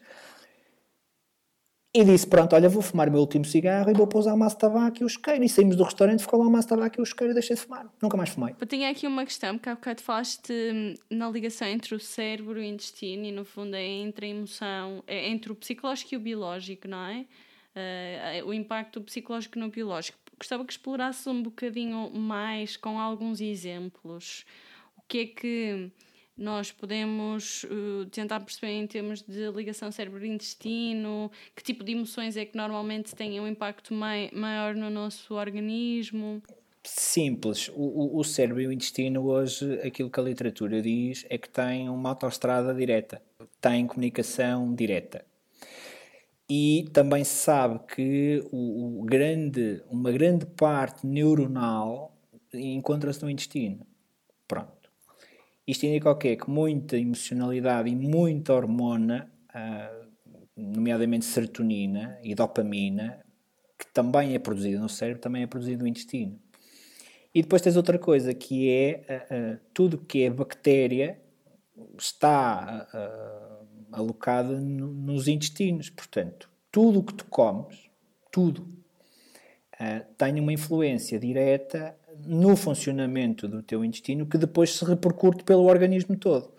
E 1.96 2.04
disse, 2.04 2.26
pronto, 2.26 2.56
olha, 2.56 2.68
vou 2.68 2.82
fumar 2.82 3.08
o 3.08 3.12
meu 3.12 3.22
último 3.22 3.46
cigarro 3.46 3.92
e 3.92 3.94
vou 3.94 4.08
pousar 4.08 4.34
o 4.34 4.38
maço 4.38 4.56
de 4.56 4.62
tabaco 4.62 4.98
e 5.00 5.04
o 5.04 5.08
isqueiro. 5.08 5.44
E 5.44 5.48
saímos 5.48 5.76
do 5.76 5.84
restaurante, 5.84 6.22
ficou 6.22 6.40
lá 6.40 6.48
o 6.48 6.50
maço 6.50 6.68
de 6.68 6.74
tabaco 6.74 7.00
e 7.00 7.02
o 7.02 7.04
isqueiro 7.04 7.34
e 7.34 7.34
deixei 7.36 7.56
de 7.56 7.62
fumar. 7.62 7.86
Nunca 8.02 8.18
mais 8.18 8.30
fumei. 8.30 8.56
Eu 8.60 8.66
tinha 8.66 8.90
aqui 8.90 9.06
uma 9.06 9.24
questão, 9.24 9.56
porque 9.58 9.70
há 9.70 9.76
bocado 9.76 10.02
falaste 10.02 10.52
hum, 10.52 10.96
na 11.12 11.30
ligação 11.30 11.68
entre 11.68 11.94
o 11.94 12.00
cérebro 12.00 12.60
e 12.60 12.62
o 12.62 12.66
intestino 12.66 13.26
e 13.26 13.32
no 13.32 13.46
fundo 13.46 13.76
é 13.76 13.86
entre 13.86 14.26
a 14.26 14.30
emoção, 14.30 15.04
é 15.06 15.30
entre 15.30 15.52
o 15.52 15.56
psicológico 15.56 16.16
e 16.16 16.18
o 16.18 16.20
biológico, 16.20 16.88
não 16.88 17.06
é? 17.06 17.26
Uh, 17.76 18.48
o 18.48 18.54
impacto 18.56 19.00
psicológico 19.02 19.60
no 19.60 19.70
biológico 19.70 20.18
gostava 20.40 20.66
que 20.66 20.74
explorasse 20.74 21.30
um 21.30 21.44
bocadinho 21.44 22.10
mais 22.12 22.76
com 22.76 23.00
alguns 23.00 23.40
exemplos. 23.40 24.46
O 24.98 25.02
que 25.08 25.20
é 25.20 25.26
que 25.26 25.92
nós 26.38 26.72
podemos 26.72 27.64
uh, 27.66 28.06
tentar 28.08 28.40
perceber 28.40 28.74
em 28.74 28.88
termos 28.88 29.22
de 29.22 29.52
ligação 29.52 29.92
cérebro-intestino, 29.92 31.32
que 31.56 31.64
tipo 31.64 31.84
de 31.84 31.92
emoções 31.92 32.36
é 32.36 32.46
que 32.46 32.58
normalmente 32.58 33.16
têm 33.16 33.40
um 33.40 33.48
impacto 33.48 33.94
mai 33.94 34.30
maior 34.34 34.76
no 34.76 34.90
nosso 34.90 35.36
organismo? 35.36 36.42
Simples. 36.84 37.70
O, 37.74 38.20
o, 38.20 38.24
cérebro 38.24 38.62
e 38.62 38.68
o 38.68 38.72
intestino, 38.72 39.26
hoje, 39.26 39.80
aquilo 39.82 40.10
que 40.10 40.20
a 40.20 40.24
literatura 40.24 40.82
diz 40.82 41.26
é 41.30 41.38
que 41.38 41.48
têm 41.48 41.88
uma 41.88 42.10
autoestrada 42.10 42.74
direta, 42.74 43.22
têm 43.62 43.88
comunicação 43.88 44.74
direta. 44.76 45.24
E 46.50 46.90
também 46.92 47.24
se 47.24 47.36
sabe 47.36 47.80
que 47.88 48.44
o, 48.52 49.00
o 49.00 49.04
grande, 49.06 49.82
uma 49.90 50.12
grande 50.12 50.46
parte 50.46 51.08
neuronal 51.08 52.14
encontra-se 52.54 53.24
no 53.24 53.30
intestino. 53.30 53.88
Isto 55.66 55.86
indica 55.86 56.12
o 56.12 56.16
quê? 56.16 56.36
Que 56.36 56.50
muita 56.50 56.98
emocionalidade 56.98 57.90
e 57.90 57.96
muita 57.96 58.54
hormona, 58.54 59.32
uh, 59.50 60.08
nomeadamente 60.58 61.24
serotonina 61.24 62.20
e 62.22 62.36
dopamina, 62.36 63.24
que 63.80 63.88
também 63.94 64.36
é 64.36 64.40
produzida 64.40 64.80
no 64.80 64.90
cérebro, 64.90 65.22
também 65.22 65.44
é 65.44 65.48
produzida 65.48 65.82
no 65.82 65.88
intestino. 65.88 66.38
E 67.34 67.42
depois 67.42 67.62
tens 67.62 67.78
outra 67.78 67.98
coisa, 67.98 68.34
que 68.34 68.70
é 68.70 69.06
uh, 69.32 69.54
uh, 69.56 69.60
tudo 69.74 69.98
que 69.98 70.24
é 70.24 70.30
bactéria 70.30 71.20
está 71.98 72.88
alocada 73.92 74.60
no, 74.60 74.94
nos 74.94 75.28
intestinos. 75.28 75.90
Portanto, 75.90 76.50
tudo 76.72 77.00
o 77.00 77.04
que 77.04 77.14
tu 77.14 77.26
comes, 77.26 77.90
tudo, 78.32 78.68
tem 80.18 80.40
uma 80.40 80.54
influência 80.54 81.20
direta 81.20 81.98
no 82.26 82.56
funcionamento 82.56 83.48
do 83.48 83.62
teu 83.64 83.84
intestino 83.84 84.26
que 84.26 84.38
depois 84.38 84.76
se 84.76 84.86
repercute 84.86 85.44
pelo 85.44 85.64
organismo 85.64 86.16
todo. 86.16 86.52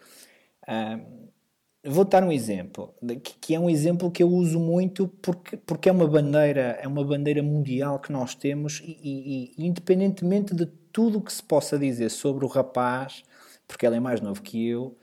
Vou 1.86 2.04
dar 2.06 2.24
um 2.24 2.32
exemplo, 2.32 2.94
que, 3.42 3.54
é 3.54 3.60
um 3.60 3.68
exemplo 3.68 4.10
que 4.10 4.22
eu 4.22 4.28
uso 4.28 4.58
muito 4.58 5.06
porque, 5.20 5.54
porque 5.58 5.90
é 5.90 5.92
uma 5.92 6.06
bandeira, 6.06 6.78
é 6.80 6.88
uma 6.88 7.04
bandeira 7.04 7.42
mundial 7.42 7.98
que 7.98 8.10
nós 8.10 8.34
temos 8.34 8.80
e, 8.82 8.98
e, 9.02 9.54
e 9.58 9.66
independentemente 9.66 10.54
de 10.54 10.64
tudo 10.90 11.18
o 11.18 11.20
que 11.20 11.30
se 11.30 11.42
possa 11.42 11.78
dizer 11.78 12.08
sobre 12.10 12.42
o 12.46 12.48
rapaz, 12.48 13.22
porque 13.68 13.86
ele 13.86 13.96
é 13.96 14.00
mais 14.00 14.22
novo 14.22 14.40
que 14.40 14.66
eu, 14.66 14.96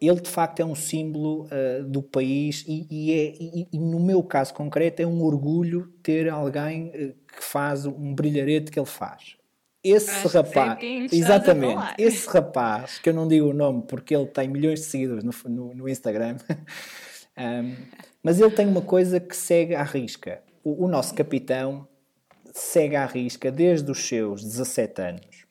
ele 0.00 0.22
de 0.22 0.30
facto 0.30 0.60
é 0.60 0.64
um 0.64 0.74
símbolo 0.74 1.44
uh, 1.44 1.84
do 1.84 2.02
país 2.02 2.64
e, 2.66 2.86
e 2.90 3.12
é, 3.12 3.66
e, 3.70 3.78
no 3.78 4.00
meu 4.00 4.22
caso 4.22 4.54
concreto, 4.54 5.02
é 5.02 5.06
um 5.06 5.22
orgulho 5.22 5.92
ter 6.02 6.30
alguém 6.30 6.88
uh, 6.88 7.14
que 7.26 7.44
faz 7.44 7.84
um 7.84 8.14
brilharete 8.14 8.70
que 8.70 8.78
ele 8.78 8.86
faz. 8.86 9.36
Esse 9.84 10.10
Acho 10.10 10.28
rapaz, 10.28 10.78
exatamente, 11.12 11.94
esse 11.98 12.28
rapaz, 12.28 13.00
que 13.00 13.08
eu 13.08 13.14
não 13.14 13.26
digo 13.26 13.48
o 13.48 13.52
nome 13.52 13.82
porque 13.82 14.14
ele 14.14 14.26
tem 14.26 14.48
milhões 14.48 14.78
de 14.80 14.86
seguidores 14.86 15.24
no, 15.24 15.32
no, 15.50 15.74
no 15.74 15.88
Instagram, 15.88 16.36
um, 17.36 17.76
mas 18.22 18.40
ele 18.40 18.52
tem 18.52 18.68
uma 18.68 18.82
coisa 18.82 19.18
que 19.18 19.36
segue 19.36 19.74
à 19.74 19.82
risca. 19.82 20.40
O, 20.62 20.84
o 20.84 20.88
nosso 20.88 21.12
capitão 21.14 21.88
segue 22.52 22.94
à 22.94 23.06
risca 23.06 23.50
desde 23.50 23.90
os 23.90 23.98
seus 24.06 24.44
17 24.44 25.02
anos 25.02 25.42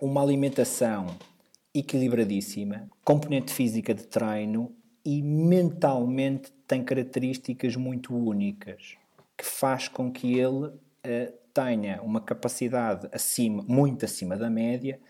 uma 0.00 0.22
alimentação 0.22 1.06
equilibradíssima, 1.74 2.88
componente 3.04 3.52
física 3.52 3.94
de 3.94 4.06
treino 4.06 4.74
e 5.04 5.22
mentalmente 5.22 6.52
tem 6.66 6.84
características 6.84 7.76
muito 7.76 8.14
únicas 8.14 8.96
que 9.36 9.44
faz 9.44 9.88
com 9.88 10.12
que 10.12 10.38
ele 10.38 10.66
uh, 10.66 11.39
tenha 11.52 12.00
uma 12.02 12.20
capacidade 12.20 13.08
acima, 13.12 13.64
muito 13.66 14.04
acima 14.04 14.36
da 14.36 14.50
média, 14.50 15.00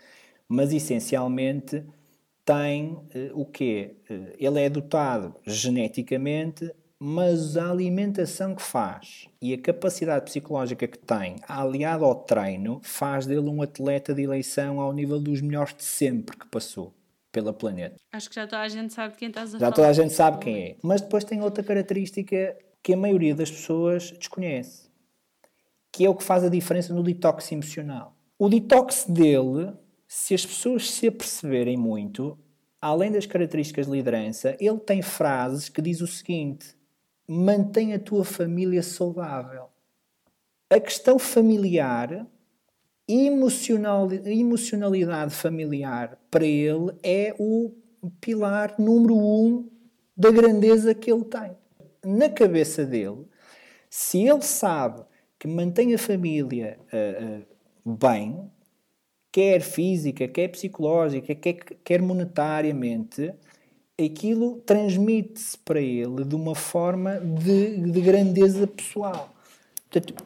mas 0.47 0.73
essencialmente 0.73 1.83
tem 2.45 2.93
uh, 2.93 3.07
o 3.33 3.45
quê? 3.45 3.95
Uh, 4.09 4.33
ele 4.37 4.61
é 4.61 4.69
dotado 4.69 5.35
geneticamente 5.45 6.71
mas 7.03 7.57
a 7.57 7.71
alimentação 7.71 8.53
que 8.53 8.61
faz 8.61 9.27
e 9.41 9.55
a 9.55 9.57
capacidade 9.57 10.23
psicológica 10.25 10.87
que 10.87 10.99
tem, 10.99 11.37
aliado 11.47 12.05
ao 12.05 12.13
treino, 12.13 12.79
faz 12.83 13.25
dele 13.25 13.49
um 13.49 13.59
atleta 13.63 14.13
de 14.13 14.21
eleição 14.21 14.79
ao 14.79 14.93
nível 14.93 15.19
dos 15.19 15.41
melhores 15.41 15.75
de 15.75 15.83
sempre 15.83 16.37
que 16.37 16.45
passou 16.45 16.93
pela 17.31 17.51
planeta. 17.51 17.95
Acho 18.13 18.29
que 18.29 18.35
já 18.35 18.45
toda 18.45 18.61
a 18.61 18.67
gente 18.67 18.93
sabe 18.93 19.15
quem 19.17 19.29
estás 19.29 19.49
a 19.49 19.53
já 19.53 19.57
falar. 19.57 19.69
Já 19.71 19.75
toda 19.75 19.87
a 19.87 19.93
gente 19.93 20.13
sabe 20.13 20.37
quem 20.37 20.63
é. 20.63 20.75
Mas 20.83 21.01
depois 21.01 21.23
tem 21.23 21.41
outra 21.41 21.63
característica 21.63 22.55
que 22.83 22.93
a 22.93 22.97
maioria 22.97 23.33
das 23.33 23.49
pessoas 23.49 24.11
desconhece, 24.11 24.87
que 25.91 26.05
é 26.05 26.09
o 26.09 26.15
que 26.15 26.23
faz 26.23 26.43
a 26.43 26.49
diferença 26.49 26.93
no 26.93 27.03
detox 27.03 27.51
emocional. 27.51 28.15
O 28.39 28.47
detox 28.47 29.05
dele, 29.07 29.73
se 30.07 30.33
as 30.33 30.45
pessoas 30.45 30.89
se 30.89 31.07
aperceberem 31.07 31.77
muito, 31.77 32.37
além 32.81 33.11
das 33.11 33.25
características 33.25 33.85
de 33.85 33.91
liderança, 33.91 34.55
ele 34.59 34.79
tem 34.79 35.01
frases 35.01 35.69
que 35.69 35.81
diz 35.81 36.01
o 36.01 36.07
seguinte: 36.07 36.75
mantém 37.27 37.93
a 37.93 37.99
tua 37.99 38.23
família 38.23 38.81
saudável. 38.81 39.67
A 40.69 40.79
questão 40.79 41.19
familiar, 41.19 42.25
emocional, 43.07 44.07
emocionalidade 44.11 45.35
familiar, 45.35 46.17
para 46.31 46.45
ele 46.45 46.93
é 47.03 47.35
o 47.37 47.73
pilar 48.21 48.75
número 48.79 49.17
um 49.17 49.69
da 50.15 50.31
grandeza 50.31 50.95
que 50.95 51.11
ele 51.11 51.25
tem. 51.25 51.51
Na 52.03 52.29
cabeça 52.29 52.85
dele, 52.85 53.27
se 53.89 54.25
ele 54.25 54.41
sabe 54.41 55.03
que 55.41 55.47
mantém 55.47 55.91
a 55.95 55.97
família 55.97 56.77
uh, 56.93 57.89
uh, 57.89 57.95
bem, 57.97 58.47
quer 59.31 59.59
física, 59.61 60.27
quer 60.27 60.49
psicológica, 60.49 61.33
quer, 61.33 61.53
quer 61.83 61.99
monetariamente, 61.99 63.33
aquilo 63.99 64.57
transmite-se 64.57 65.57
para 65.57 65.81
ele 65.81 66.23
de 66.25 66.35
uma 66.35 66.53
forma 66.53 67.19
de, 67.19 67.91
de 67.91 68.01
grandeza 68.01 68.67
pessoal. 68.67 69.33
Portanto, 69.89 70.23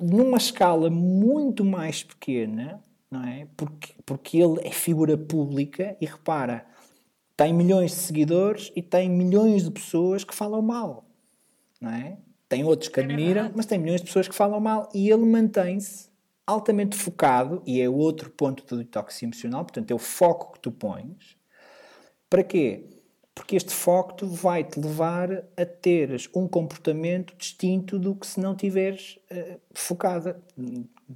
numa 0.00 0.38
escala 0.38 0.90
muito 0.90 1.64
mais 1.64 2.02
pequena, 2.02 2.82
não 3.08 3.22
é? 3.22 3.46
Porque, 3.56 3.94
porque 4.04 4.38
ele 4.38 4.58
é 4.66 4.72
figura 4.72 5.16
pública 5.16 5.96
e 6.00 6.04
repara, 6.04 6.66
tem 7.36 7.52
milhões 7.52 7.92
de 7.92 7.98
seguidores 7.98 8.72
e 8.74 8.82
tem 8.82 9.08
milhões 9.08 9.62
de 9.62 9.70
pessoas 9.70 10.24
que 10.24 10.34
falam 10.34 10.62
mal, 10.62 11.04
não 11.80 11.92
é? 11.92 12.18
Tem 12.52 12.64
outros 12.64 12.90
que 12.90 13.00
é 13.00 13.02
admiram, 13.02 13.50
mas 13.56 13.64
tem 13.64 13.78
milhões 13.78 14.02
de 14.02 14.08
pessoas 14.08 14.28
que 14.28 14.34
falam 14.34 14.60
mal 14.60 14.86
e 14.92 15.08
ele 15.08 15.24
mantém-se 15.24 16.10
altamente 16.46 16.94
focado, 16.94 17.62
e 17.64 17.80
é 17.80 17.88
outro 17.88 18.28
ponto 18.28 18.62
do 18.66 18.76
detox 18.76 19.22
emocional, 19.22 19.64
portanto, 19.64 19.90
é 19.90 19.94
o 19.94 19.98
foco 19.98 20.52
que 20.52 20.60
tu 20.60 20.70
pões. 20.70 21.38
Para 22.28 22.44
quê? 22.44 22.90
Porque 23.34 23.56
este 23.56 23.72
foco 23.72 24.26
vai-te 24.26 24.78
levar 24.78 25.32
a 25.56 25.64
teres 25.64 26.28
um 26.34 26.46
comportamento 26.46 27.34
distinto 27.38 27.98
do 27.98 28.14
que 28.14 28.26
se 28.26 28.38
não 28.38 28.54
tiveres 28.54 29.18
uh, 29.30 29.58
focada, 29.72 30.38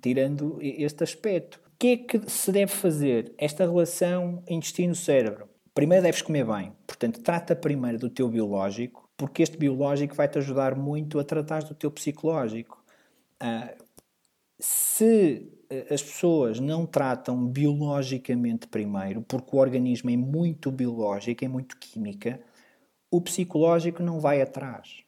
tirando 0.00 0.56
este 0.62 1.04
aspecto. 1.04 1.60
O 1.66 1.78
que 1.78 1.88
é 1.88 1.96
que 1.98 2.30
se 2.30 2.50
deve 2.50 2.72
fazer? 2.72 3.34
Esta 3.36 3.64
relação 3.64 4.42
intestino-cérebro. 4.48 5.50
Primeiro 5.74 6.02
deves 6.02 6.22
comer 6.22 6.46
bem. 6.46 6.72
Portanto, 6.86 7.20
trata 7.20 7.54
primeiro 7.54 7.98
do 7.98 8.08
teu 8.08 8.26
biológico, 8.26 9.05
porque 9.16 9.42
este 9.42 9.56
biológico 9.56 10.14
vai-te 10.14 10.38
ajudar 10.38 10.76
muito 10.76 11.18
a 11.18 11.24
tratar 11.24 11.62
do 11.64 11.74
teu 11.74 11.90
psicológico. 11.90 12.84
Uh, 13.42 13.84
se 14.58 15.52
eh, 15.68 15.86
as 15.92 16.02
pessoas 16.02 16.60
não 16.60 16.86
tratam 16.86 17.46
biologicamente 17.46 18.66
primeiro, 18.66 19.22
porque 19.22 19.54
o 19.54 19.58
organismo 19.58 20.10
é 20.10 20.16
muito 20.16 20.70
biológico, 20.70 21.44
é 21.44 21.48
muito 21.48 21.76
química, 21.76 22.40
o 23.10 23.20
psicológico 23.20 24.02
não 24.02 24.20
vai 24.20 24.40
atrás. 24.40 25.02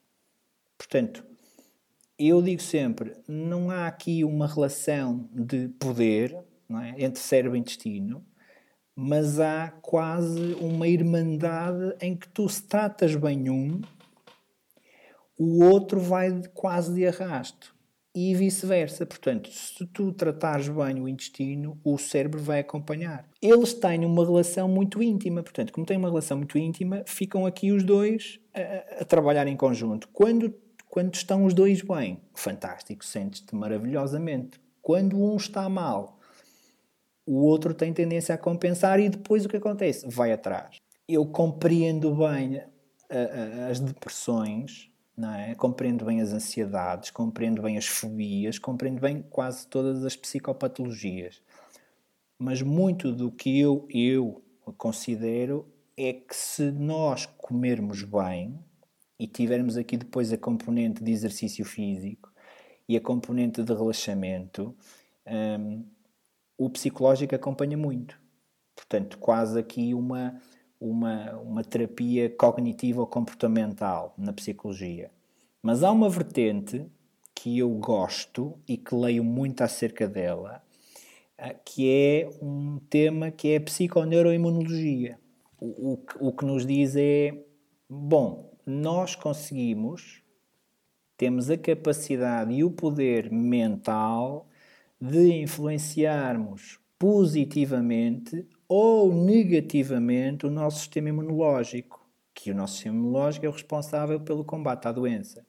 Portanto, 0.76 1.24
eu 2.18 2.42
digo 2.42 2.60
sempre, 2.60 3.16
não 3.26 3.70
há 3.70 3.86
aqui 3.86 4.24
uma 4.24 4.46
relação 4.46 5.28
de 5.32 5.68
poder 5.68 6.36
é? 6.70 7.04
entre 7.04 7.20
cérebro 7.20 7.56
e 7.56 7.60
intestino, 7.60 8.24
mas 8.94 9.38
há 9.38 9.70
quase 9.80 10.54
uma 10.54 10.88
irmandade 10.88 11.94
em 12.00 12.16
que 12.16 12.28
tu 12.28 12.48
se 12.48 12.62
tratas 12.64 13.14
bem 13.14 13.48
um, 13.48 13.80
o 15.38 15.64
outro 15.64 16.00
vai 16.00 16.42
quase 16.52 16.92
de 16.92 17.06
arrasto 17.06 17.74
e 18.14 18.34
vice-versa. 18.34 19.06
Portanto, 19.06 19.48
se 19.50 19.86
tu 19.86 20.12
tratares 20.12 20.68
bem 20.68 21.00
o 21.00 21.08
intestino, 21.08 21.78
o 21.84 21.96
cérebro 21.96 22.42
vai 22.42 22.58
acompanhar. 22.58 23.28
Eles 23.40 23.72
têm 23.72 24.04
uma 24.04 24.24
relação 24.24 24.68
muito 24.68 25.00
íntima, 25.00 25.42
portanto, 25.42 25.72
como 25.72 25.86
têm 25.86 25.96
uma 25.96 26.08
relação 26.08 26.36
muito 26.36 26.58
íntima, 26.58 27.04
ficam 27.06 27.46
aqui 27.46 27.70
os 27.70 27.84
dois 27.84 28.40
a, 28.52 29.02
a 29.02 29.04
trabalhar 29.04 29.46
em 29.46 29.56
conjunto. 29.56 30.08
Quando, 30.12 30.52
quando 30.88 31.14
estão 31.14 31.44
os 31.44 31.54
dois 31.54 31.80
bem, 31.82 32.20
fantástico, 32.34 33.04
sentes-te 33.04 33.54
maravilhosamente. 33.54 34.60
Quando 34.82 35.22
um 35.22 35.36
está 35.36 35.68
mal, 35.68 36.18
o 37.24 37.44
outro 37.44 37.74
tem 37.74 37.92
tendência 37.92 38.34
a 38.34 38.38
compensar 38.38 38.98
e 38.98 39.08
depois 39.08 39.44
o 39.44 39.48
que 39.48 39.58
acontece? 39.58 40.08
Vai 40.08 40.32
atrás. 40.32 40.78
Eu 41.06 41.24
compreendo 41.26 42.14
bem 42.16 42.58
a, 42.58 43.66
a, 43.66 43.66
as 43.68 43.78
depressões 43.78 44.90
não 45.18 45.34
é? 45.34 45.52
Compreendo 45.56 46.04
bem 46.04 46.20
as 46.20 46.32
ansiedades, 46.32 47.10
compreendo 47.10 47.60
bem 47.60 47.76
as 47.76 47.86
fobias, 47.86 48.56
compreendo 48.56 49.00
bem 49.00 49.20
quase 49.20 49.66
todas 49.66 50.04
as 50.04 50.14
psicopatologias. 50.14 51.42
Mas 52.38 52.62
muito 52.62 53.12
do 53.12 53.32
que 53.32 53.58
eu, 53.58 53.84
eu 53.90 54.40
considero 54.76 55.66
é 55.96 56.12
que 56.12 56.36
se 56.36 56.70
nós 56.70 57.26
comermos 57.26 58.04
bem 58.04 58.64
e 59.18 59.26
tivermos 59.26 59.76
aqui 59.76 59.96
depois 59.96 60.32
a 60.32 60.38
componente 60.38 61.02
de 61.02 61.10
exercício 61.10 61.64
físico 61.64 62.32
e 62.88 62.96
a 62.96 63.00
componente 63.00 63.60
de 63.60 63.74
relaxamento, 63.74 64.72
um, 65.26 65.84
o 66.56 66.70
psicológico 66.70 67.34
acompanha 67.34 67.76
muito. 67.76 68.16
Portanto, 68.76 69.18
quase 69.18 69.58
aqui 69.58 69.92
uma 69.92 70.40
uma, 70.80 71.32
uma 71.36 71.64
terapia 71.64 72.30
cognitiva 72.30 73.00
ou 73.00 73.06
comportamental 73.06 74.14
na 74.16 74.32
psicologia. 74.32 75.10
Mas 75.62 75.82
há 75.82 75.90
uma 75.90 76.08
vertente 76.08 76.86
que 77.34 77.58
eu 77.58 77.70
gosto 77.70 78.58
e 78.66 78.76
que 78.76 78.94
leio 78.94 79.22
muito 79.22 79.62
acerca 79.62 80.08
dela, 80.08 80.62
ah, 81.36 81.54
que 81.54 81.88
é 81.88 82.30
um 82.42 82.78
tema 82.90 83.30
que 83.30 83.48
é 83.48 83.56
a 83.56 83.60
psiconeuroimunologia. 83.60 85.18
O, 85.60 85.92
o, 85.92 86.28
o 86.28 86.32
que 86.32 86.44
nos 86.44 86.66
diz 86.66 86.96
é: 86.96 87.36
bom, 87.88 88.52
nós 88.66 89.14
conseguimos, 89.14 90.22
temos 91.16 91.50
a 91.50 91.56
capacidade 91.56 92.52
e 92.52 92.64
o 92.64 92.70
poder 92.70 93.30
mental 93.30 94.48
de 95.00 95.40
influenciarmos 95.40 96.78
positivamente 96.98 98.46
ou 98.68 99.12
negativamente 99.14 100.46
o 100.46 100.50
nosso 100.50 100.80
sistema 100.80 101.08
imunológico, 101.08 102.06
que 102.34 102.50
o 102.50 102.54
nosso 102.54 102.74
sistema 102.74 102.96
imunológico 102.96 103.46
é 103.46 103.48
o 103.48 103.52
responsável 103.52 104.20
pelo 104.20 104.44
combate 104.44 104.86
à 104.86 104.92
doença. 104.92 105.44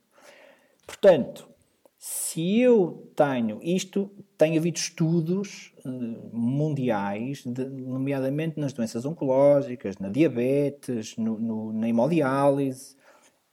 Portanto, 0.87 1.49
se 1.97 2.61
eu 2.61 3.11
tenho 3.13 3.59
isto, 3.61 4.09
tem 4.37 4.57
havido 4.57 4.77
estudos 4.77 5.73
uh, 5.85 5.89
mundiais, 6.31 7.43
de, 7.45 7.65
nomeadamente 7.65 8.57
nas 8.57 8.71
doenças 8.71 9.05
oncológicas, 9.05 9.97
na 9.97 10.07
diabetes, 10.07 11.17
no, 11.17 11.37
no, 11.37 11.73
na 11.73 11.89
hemodiálise. 11.89 12.95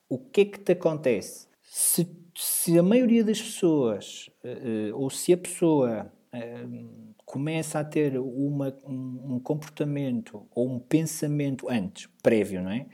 O 0.08 0.16
que 0.16 0.42
é 0.42 0.44
que 0.44 0.60
te 0.60 0.72
acontece? 0.72 1.48
Se, 1.60 2.08
se 2.36 2.78
a 2.78 2.84
maioria 2.84 3.24
das 3.24 3.42
pessoas, 3.42 4.30
uh, 4.44 4.96
ou 4.96 5.10
se 5.10 5.32
a 5.32 5.36
pessoa 5.36 6.12
começa 7.26 7.80
a 7.80 7.84
ter 7.84 8.16
uma, 8.18 8.74
um, 8.86 9.34
um 9.34 9.40
comportamento 9.40 10.46
ou 10.54 10.70
um 10.70 10.78
pensamento 10.78 11.68
antes, 11.68 12.08
prévio, 12.22 12.62
não 12.62 12.70
é? 12.70 12.86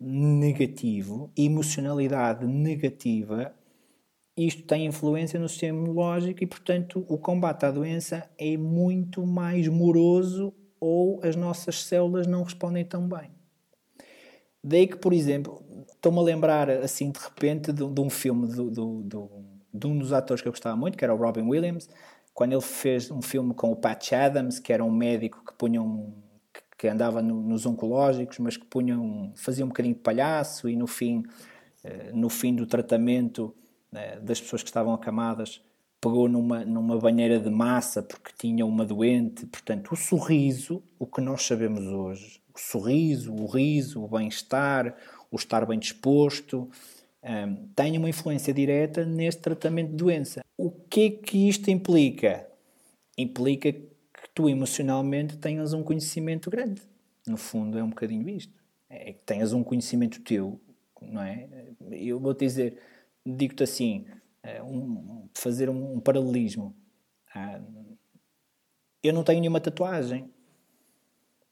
Negativo, 0.00 1.30
emocionalidade 1.36 2.46
negativa, 2.46 3.54
isto 4.36 4.64
tem 4.64 4.86
influência 4.86 5.38
no 5.38 5.48
sistema 5.48 5.78
imunológico 5.78 6.42
e, 6.42 6.46
portanto, 6.46 7.04
o 7.08 7.16
combate 7.16 7.66
à 7.66 7.70
doença 7.70 8.28
é 8.36 8.56
muito 8.56 9.24
mais 9.24 9.68
moroso 9.68 10.52
ou 10.80 11.20
as 11.22 11.36
nossas 11.36 11.84
células 11.84 12.26
não 12.26 12.42
respondem 12.42 12.84
tão 12.84 13.08
bem. 13.08 13.30
Daí 14.62 14.88
que, 14.88 14.96
por 14.96 15.12
exemplo, 15.12 15.62
estou-me 15.92 16.18
a 16.18 16.22
lembrar 16.22 16.68
assim 16.68 17.10
de 17.12 17.20
repente 17.20 17.70
de, 17.70 17.86
de 17.86 18.00
um 18.00 18.10
filme 18.10 18.48
do, 18.48 18.70
do, 18.70 19.02
do, 19.02 19.30
de 19.72 19.86
um 19.86 19.98
dos 19.98 20.12
atores 20.12 20.42
que 20.42 20.48
eu 20.48 20.52
gostava 20.52 20.74
muito, 20.74 20.98
que 20.98 21.04
era 21.04 21.14
o 21.14 21.18
Robin 21.18 21.42
Williams, 21.42 21.88
quando 22.34 22.52
ele 22.52 22.60
fez 22.60 23.10
um 23.12 23.22
filme 23.22 23.54
com 23.54 23.70
o 23.70 23.76
Patch 23.76 24.12
Adams, 24.12 24.58
que 24.58 24.72
era 24.72 24.84
um 24.84 24.90
médico 24.90 25.42
que 25.44 25.54
punha 25.54 25.80
um, 25.80 26.12
que 26.76 26.88
andava 26.88 27.22
no, 27.22 27.40
nos 27.40 27.64
oncológicos, 27.64 28.40
mas 28.40 28.56
que 28.56 28.66
punha 28.66 28.98
um, 28.98 29.32
fazia 29.36 29.64
um 29.64 29.68
bocadinho 29.68 29.94
de 29.94 30.00
palhaço 30.00 30.68
e 30.68 30.74
no 30.74 30.88
fim, 30.88 31.22
eh, 31.84 32.10
no 32.12 32.28
fim 32.28 32.54
do 32.54 32.66
tratamento 32.66 33.54
né, 33.90 34.18
das 34.20 34.40
pessoas 34.40 34.62
que 34.62 34.68
estavam 34.68 34.92
acamadas, 34.92 35.62
pegou 36.00 36.28
numa, 36.28 36.64
numa 36.64 36.98
banheira 36.98 37.38
de 37.38 37.48
massa 37.48 38.02
porque 38.02 38.32
tinha 38.36 38.66
uma 38.66 38.84
doente. 38.84 39.46
Portanto, 39.46 39.92
o 39.92 39.96
sorriso, 39.96 40.82
o 40.98 41.06
que 41.06 41.20
nós 41.20 41.42
sabemos 41.46 41.86
hoje, 41.86 42.42
o 42.52 42.58
sorriso, 42.58 43.32
o 43.32 43.46
riso, 43.46 44.02
o 44.02 44.08
bem-estar, 44.08 44.96
o 45.30 45.36
estar 45.36 45.64
bem 45.64 45.78
disposto, 45.78 46.68
um, 47.24 47.68
tem 47.68 47.96
uma 47.96 48.08
influência 48.08 48.52
direta 48.52 49.04
neste 49.04 49.40
tratamento 49.40 49.90
de 49.90 49.96
doença. 49.96 50.42
O 50.58 50.70
que 50.70 51.06
é 51.06 51.10
que 51.10 51.48
isto 51.48 51.70
implica? 51.70 52.46
Implica 53.16 53.72
que 53.72 54.28
tu 54.34 54.48
emocionalmente 54.48 55.38
tenhas 55.38 55.72
um 55.72 55.82
conhecimento 55.82 56.50
grande. 56.50 56.82
No 57.26 57.38
fundo, 57.38 57.78
é 57.78 57.82
um 57.82 57.88
bocadinho 57.88 58.28
isto. 58.28 58.52
É 58.90 59.12
que 59.12 59.22
tenhas 59.24 59.52
um 59.52 59.64
conhecimento 59.64 60.20
teu, 60.20 60.60
não 61.00 61.22
é? 61.22 61.48
Eu 61.90 62.20
vou-te 62.20 62.44
dizer, 62.44 62.78
digo-te 63.24 63.62
assim, 63.62 64.06
eh, 64.42 64.62
um, 64.62 65.28
fazer 65.34 65.70
um, 65.70 65.94
um 65.94 66.00
paralelismo. 66.00 66.76
Ah, 67.34 67.60
eu 69.02 69.12
não 69.12 69.24
tenho 69.24 69.40
nenhuma 69.40 69.60
tatuagem. 69.60 70.30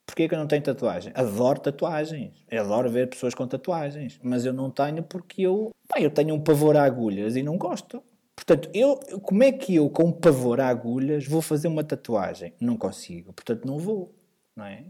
Porquê 0.06 0.28
que 0.28 0.34
eu 0.34 0.38
não 0.38 0.46
tenho 0.46 0.62
tatuagem? 0.62 1.12
Adoro 1.14 1.60
tatuagens. 1.60 2.44
Eu 2.50 2.62
adoro 2.62 2.90
ver 2.90 3.08
pessoas 3.08 3.34
com 3.34 3.46
tatuagens. 3.46 4.18
Mas 4.22 4.44
eu 4.44 4.52
não 4.52 4.70
tenho 4.70 5.02
porque 5.02 5.42
eu, 5.42 5.70
pá, 5.88 6.00
eu 6.00 6.10
tenho 6.10 6.34
um 6.34 6.40
pavor 6.40 6.76
a 6.76 6.82
agulhas 6.82 7.36
e 7.36 7.42
não 7.42 7.56
gosto. 7.56 8.02
Portanto, 8.34 8.68
eu, 8.74 8.96
como 9.22 9.42
é 9.42 9.52
que 9.52 9.74
eu, 9.74 9.88
com 9.88 10.04
um 10.04 10.12
pavor 10.12 10.60
a 10.60 10.68
agulhas, 10.68 11.26
vou 11.26 11.40
fazer 11.40 11.68
uma 11.68 11.84
tatuagem? 11.84 12.52
Não 12.60 12.76
consigo. 12.76 13.32
Portanto, 13.32 13.64
não 13.64 13.78
vou. 13.78 14.14
Não 14.56 14.64
é? 14.64 14.84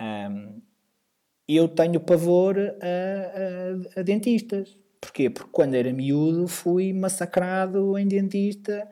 Um, 0.00 0.60
eu 1.46 1.68
tenho 1.68 2.00
pavor 2.00 2.56
a, 2.58 3.96
a, 3.96 4.00
a 4.00 4.02
dentistas. 4.02 4.76
Porquê? 5.00 5.28
Porque 5.28 5.50
quando 5.52 5.74
era 5.74 5.92
miúdo 5.92 6.48
fui 6.48 6.92
massacrado 6.92 7.98
em 7.98 8.08
dentista 8.08 8.88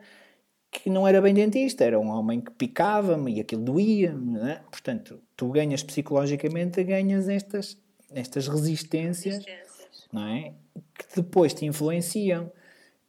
que 0.73 0.89
não 0.89 1.07
era 1.07 1.21
bem 1.21 1.33
dentista, 1.33 1.83
era 1.83 1.99
um 1.99 2.09
homem 2.09 2.41
que 2.41 2.51
picava-me 2.51 3.35
e 3.35 3.39
aquilo 3.39 3.63
doía-me. 3.63 4.39
É? 4.39 4.55
Portanto, 4.71 5.21
tu 5.37 5.49
ganhas 5.49 5.83
psicologicamente, 5.83 6.83
ganhas 6.83 7.29
estas, 7.29 7.77
estas 8.11 8.47
resistências, 8.47 9.35
resistências. 9.35 10.09
Não 10.11 10.27
é? 10.27 10.53
que 10.93 11.15
depois 11.15 11.53
te 11.53 11.65
influenciam. 11.65 12.51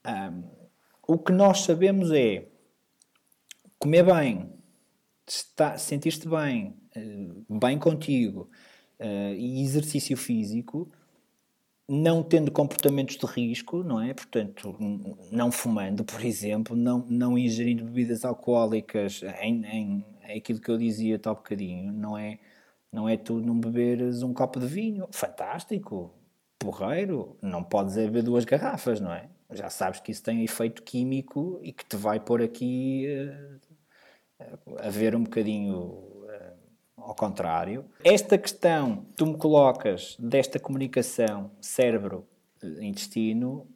Um, 0.07 0.43
o 1.07 1.19
que 1.19 1.33
nós 1.33 1.61
sabemos 1.61 2.11
é 2.13 2.47
comer 3.79 4.05
bem, 4.05 4.51
sentir-te 5.77 6.29
bem, 6.29 6.75
eh, 6.95 7.29
bem 7.49 7.79
contigo 7.79 8.51
uh, 8.99 9.35
e 9.35 9.63
exercício 9.63 10.17
físico 10.17 10.91
não 11.89 12.23
tendo 12.23 12.51
comportamentos 12.51 13.17
de 13.17 13.27
risco, 13.27 13.83
não 13.83 14.01
é? 14.01 14.15
Portanto, 14.15 14.77
não 15.31 15.53
fumando, 15.53 16.05
por 16.05 16.25
exemplo, 16.25 16.75
não, 16.77 17.05
não 17.09 17.39
ingerindo 17.39 17.85
bebidas 17.85 18.25
alcoólicas 18.25 19.23
em, 19.41 19.65
em, 19.67 20.05
em 20.29 20.39
aquilo 20.39 20.61
que 20.61 20.71
eu 20.71 20.79
dizia 20.79 21.21
há 21.23 21.35
bocadinho, 21.35 21.93
não 21.93 22.17
é, 22.17 22.39
não 22.93 23.09
é 23.09 23.17
tu 23.17 23.41
não 23.41 23.59
beberes 23.59 24.23
um 24.23 24.33
copo 24.33 24.59
de 24.61 24.67
vinho, 24.67 25.07
fantástico, 25.13 26.15
porreiro, 26.59 27.37
não 27.43 27.63
podes 27.63 27.97
é 27.97 28.05
beber 28.05 28.23
duas 28.23 28.45
garrafas, 28.45 29.01
não 29.01 29.13
é? 29.13 29.29
Já 29.51 29.69
sabes 29.71 30.01
que 30.01 30.11
isso 30.11 30.23
tem 30.23 30.43
efeito 30.43 30.83
químico 30.83 31.61
e 31.63 31.73
que 31.73 31.85
te 31.85 31.97
vai 31.97 32.19
pôr 32.19 32.43
aqui 32.43 33.07
uh, 34.41 34.79
a 34.81 34.89
ver 34.89 35.15
um 35.15 35.23
bocadinho 35.25 36.14
ao 37.05 37.15
contrário. 37.15 37.85
Esta 38.03 38.39
questão 38.39 39.05
tu 39.17 39.27
me 39.27 39.37
colocas 39.37 40.17
desta 40.19 40.59
comunicação 40.59 41.51
cérebro-intestino 41.61 43.69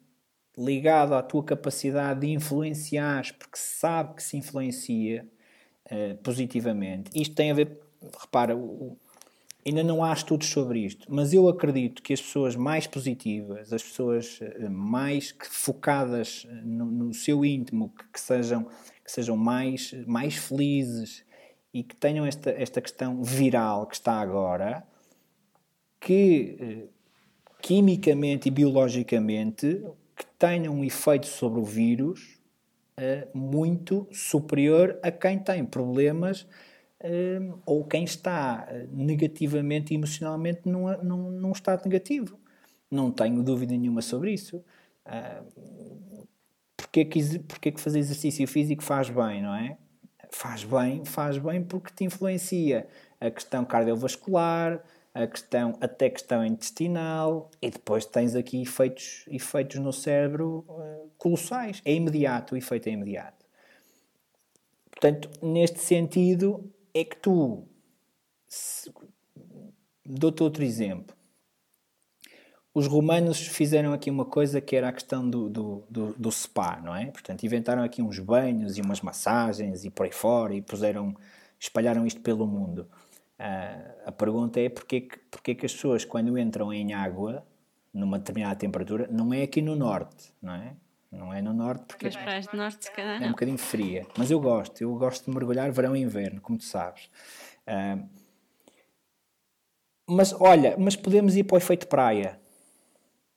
ligado 0.57 1.13
à 1.13 1.21
tua 1.21 1.43
capacidade 1.43 2.21
de 2.21 2.33
influenciar, 2.33 3.23
porque 3.37 3.57
sabe 3.57 4.15
que 4.15 4.23
se 4.23 4.35
influencia 4.35 5.25
uh, 5.85 6.17
positivamente. 6.17 7.11
Isto 7.15 7.35
tem 7.35 7.51
a 7.51 7.53
ver, 7.53 7.79
repara, 8.19 8.57
o, 8.57 8.97
ainda 9.65 9.83
não 9.83 10.03
há 10.03 10.11
estudos 10.11 10.47
sobre 10.47 10.79
isto, 10.79 11.07
mas 11.09 11.33
eu 11.33 11.47
acredito 11.47 12.01
que 12.01 12.11
as 12.11 12.21
pessoas 12.21 12.57
mais 12.57 12.87
positivas, 12.87 13.71
as 13.71 13.83
pessoas 13.83 14.41
uh, 14.41 14.69
mais 14.69 15.33
focadas 15.49 16.45
no, 16.63 16.85
no 16.85 17.13
seu 17.13 17.45
íntimo, 17.45 17.93
que, 17.97 18.03
que, 18.13 18.19
sejam, 18.19 18.63
que 18.63 19.11
sejam 19.11 19.37
mais, 19.37 19.93
mais 20.05 20.35
felizes, 20.35 21.23
e 21.73 21.83
que 21.83 21.95
tenham 21.95 22.25
esta, 22.25 22.49
esta 22.51 22.81
questão 22.81 23.23
viral 23.23 23.85
que 23.85 23.95
está 23.95 24.13
agora, 24.13 24.83
que 25.99 26.57
eh, 26.59 26.87
quimicamente 27.61 28.47
e 28.47 28.51
biologicamente 28.51 29.83
que 30.15 30.25
tenham 30.37 30.73
um 30.73 30.83
efeito 30.83 31.27
sobre 31.27 31.59
o 31.59 31.63
vírus 31.63 32.39
eh, 32.97 33.27
muito 33.33 34.07
superior 34.11 34.97
a 35.03 35.11
quem 35.11 35.37
tem 35.37 35.63
problemas 35.65 36.47
eh, 36.99 37.39
ou 37.65 37.85
quem 37.85 38.03
está 38.03 38.67
negativamente 38.91 39.93
emocionalmente 39.93 40.61
num, 40.67 40.87
num, 41.03 41.31
num 41.31 41.51
estado 41.51 41.83
negativo. 41.85 42.39
Não 42.89 43.11
tenho 43.11 43.43
dúvida 43.43 43.77
nenhuma 43.77 44.01
sobre 44.01 44.33
isso. 44.33 44.63
Porque 46.75 47.01
é 47.01 47.05
que, 47.05 47.39
porque 47.39 47.69
é 47.69 47.71
que 47.71 47.79
fazer 47.79 47.99
exercício 47.99 48.47
físico 48.47 48.83
faz 48.83 49.09
bem, 49.09 49.41
não 49.43 49.53
é? 49.53 49.77
Faz 50.29 50.63
bem, 50.63 51.03
faz 51.05 51.37
bem 51.37 51.63
porque 51.63 51.91
te 51.93 52.03
influencia 52.03 52.87
a 53.19 53.29
questão 53.29 53.65
cardiovascular, 53.65 54.83
a 55.13 55.27
questão, 55.27 55.77
até 55.81 56.09
questão 56.09 56.45
intestinal, 56.45 57.49
e 57.61 57.69
depois 57.69 58.05
tens 58.05 58.35
aqui 58.35 58.61
efeitos, 58.61 59.25
efeitos 59.27 59.79
no 59.79 59.91
cérebro 59.91 60.63
uh, 60.69 61.09
colossais. 61.17 61.81
É 61.83 61.93
imediato, 61.93 62.55
o 62.55 62.57
efeito 62.57 62.87
é 62.87 62.91
imediato. 62.91 63.45
Portanto, 64.91 65.29
neste 65.41 65.79
sentido, 65.79 66.71
é 66.93 67.03
que 67.03 67.17
tu. 67.17 67.63
Dou-te 70.05 70.41
outro 70.41 70.63
exemplo 70.63 71.18
os 72.73 72.87
romanos 72.87 73.39
fizeram 73.39 73.93
aqui 73.93 74.09
uma 74.09 74.25
coisa 74.25 74.61
que 74.61 74.75
era 74.75 74.89
a 74.89 74.93
questão 74.93 75.27
do, 75.27 75.49
do, 75.49 75.83
do, 75.89 76.13
do, 76.13 76.31
spa, 76.31 76.79
não 76.83 76.95
é? 76.95 77.07
Portanto, 77.07 77.43
inventaram 77.43 77.83
aqui 77.83 78.01
uns 78.01 78.19
banhos 78.19 78.77
e 78.77 78.81
umas 78.81 79.01
massagens 79.01 79.83
e 79.85 79.89
por 79.89 80.05
aí 80.05 80.11
fora 80.11 80.53
e 80.53 80.61
puseram, 80.61 81.15
espalharam 81.59 82.05
isto 82.05 82.21
pelo 82.21 82.45
mundo. 82.45 82.87
Uh, 83.39 83.93
a 84.05 84.11
pergunta 84.11 84.59
é 84.59 84.69
porquê 84.69 85.01
que, 85.01 85.17
porquê 85.31 85.55
que 85.55 85.65
as 85.65 85.73
pessoas, 85.73 86.05
quando 86.05 86.37
entram 86.37 86.71
em 86.71 86.93
água, 86.93 87.43
numa 87.91 88.19
determinada 88.19 88.55
temperatura, 88.55 89.07
não 89.11 89.33
é 89.33 89.43
aqui 89.43 89.61
no 89.61 89.75
norte, 89.75 90.31
não 90.41 90.53
é? 90.53 90.75
Não 91.11 91.33
é 91.33 91.41
no 91.41 91.53
norte 91.53 91.85
porque 91.87 92.05
As 92.05 92.15
praias 92.15 92.45
do 92.45 92.55
norte, 92.55 92.85
se 92.85 92.91
calhar, 92.91 93.23
é 93.23 93.25
um 93.25 93.31
bocadinho 93.31 93.57
fria. 93.57 94.05
Mas 94.15 94.29
eu 94.29 94.39
gosto, 94.39 94.79
eu 94.81 94.93
gosto 94.93 95.25
de 95.25 95.31
mergulhar 95.31 95.71
verão 95.71 95.95
e 95.95 96.01
inverno, 96.01 96.39
como 96.39 96.59
tu 96.59 96.65
sabes. 96.65 97.09
Uh, 97.65 98.07
mas 100.07 100.33
olha, 100.39 100.75
mas 100.77 100.95
podemos 100.95 101.35
ir 101.35 101.45
para 101.45 101.55
o 101.55 101.57
efeito 101.57 101.87
praia 101.87 102.39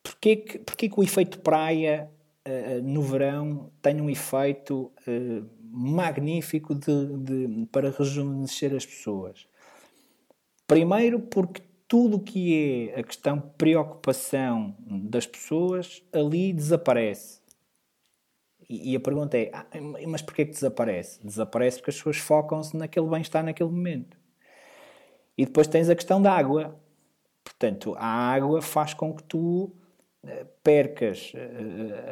Porquê 0.02 0.36
que, 0.36 0.58
porquê 0.58 0.88
que 0.88 0.98
o 0.98 1.02
efeito 1.02 1.40
praia 1.40 2.10
uh, 2.46 2.82
no 2.82 3.02
verão 3.02 3.70
tem 3.80 4.00
um 4.00 4.10
efeito 4.10 4.92
uh, 5.06 5.48
magnífico 5.60 6.74
de, 6.74 7.18
de, 7.18 7.66
para 7.70 7.90
rejuvenescer 7.90 8.74
as 8.74 8.84
pessoas? 8.84 9.46
Primeiro, 10.66 11.20
porque 11.20 11.62
tudo 11.86 12.16
o 12.16 12.20
que 12.20 12.90
é 12.94 13.00
a 13.00 13.02
questão 13.02 13.38
preocupação 13.38 14.74
das 14.80 15.26
pessoas 15.26 16.02
ali 16.12 16.52
desaparece. 16.52 17.42
E, 18.66 18.96
a 18.96 19.00
pergunta 19.00 19.36
é: 19.36 19.50
ah, 19.52 19.66
mas 20.08 20.22
porquê 20.22 20.46
que 20.46 20.52
desaparece? 20.52 21.20
Desaparece 21.22 21.76
porque 21.76 21.90
as 21.90 21.96
pessoas 21.96 22.16
focam-se 22.16 22.74
naquele 22.74 23.06
bem-estar 23.06 23.44
naquele 23.44 23.68
momento. 23.68 24.16
E 25.36 25.44
depois 25.44 25.66
tens 25.66 25.90
a 25.90 25.94
questão 25.94 26.22
da 26.22 26.32
água. 26.32 26.80
Portanto, 27.44 27.94
a 27.98 28.06
água 28.06 28.62
faz 28.62 28.94
com 28.94 29.14
que 29.14 29.22
tu 29.24 29.70
percas 30.62 31.32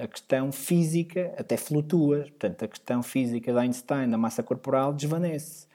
a 0.02 0.08
questão 0.08 0.50
física, 0.50 1.32
até 1.36 1.56
flutuas. 1.56 2.28
Portanto, 2.30 2.64
a 2.64 2.68
questão 2.68 3.02
física 3.02 3.52
da 3.52 3.60
Einstein, 3.60 4.10
da 4.10 4.18
massa 4.18 4.42
corporal, 4.42 4.92
desvanece. 4.92 5.66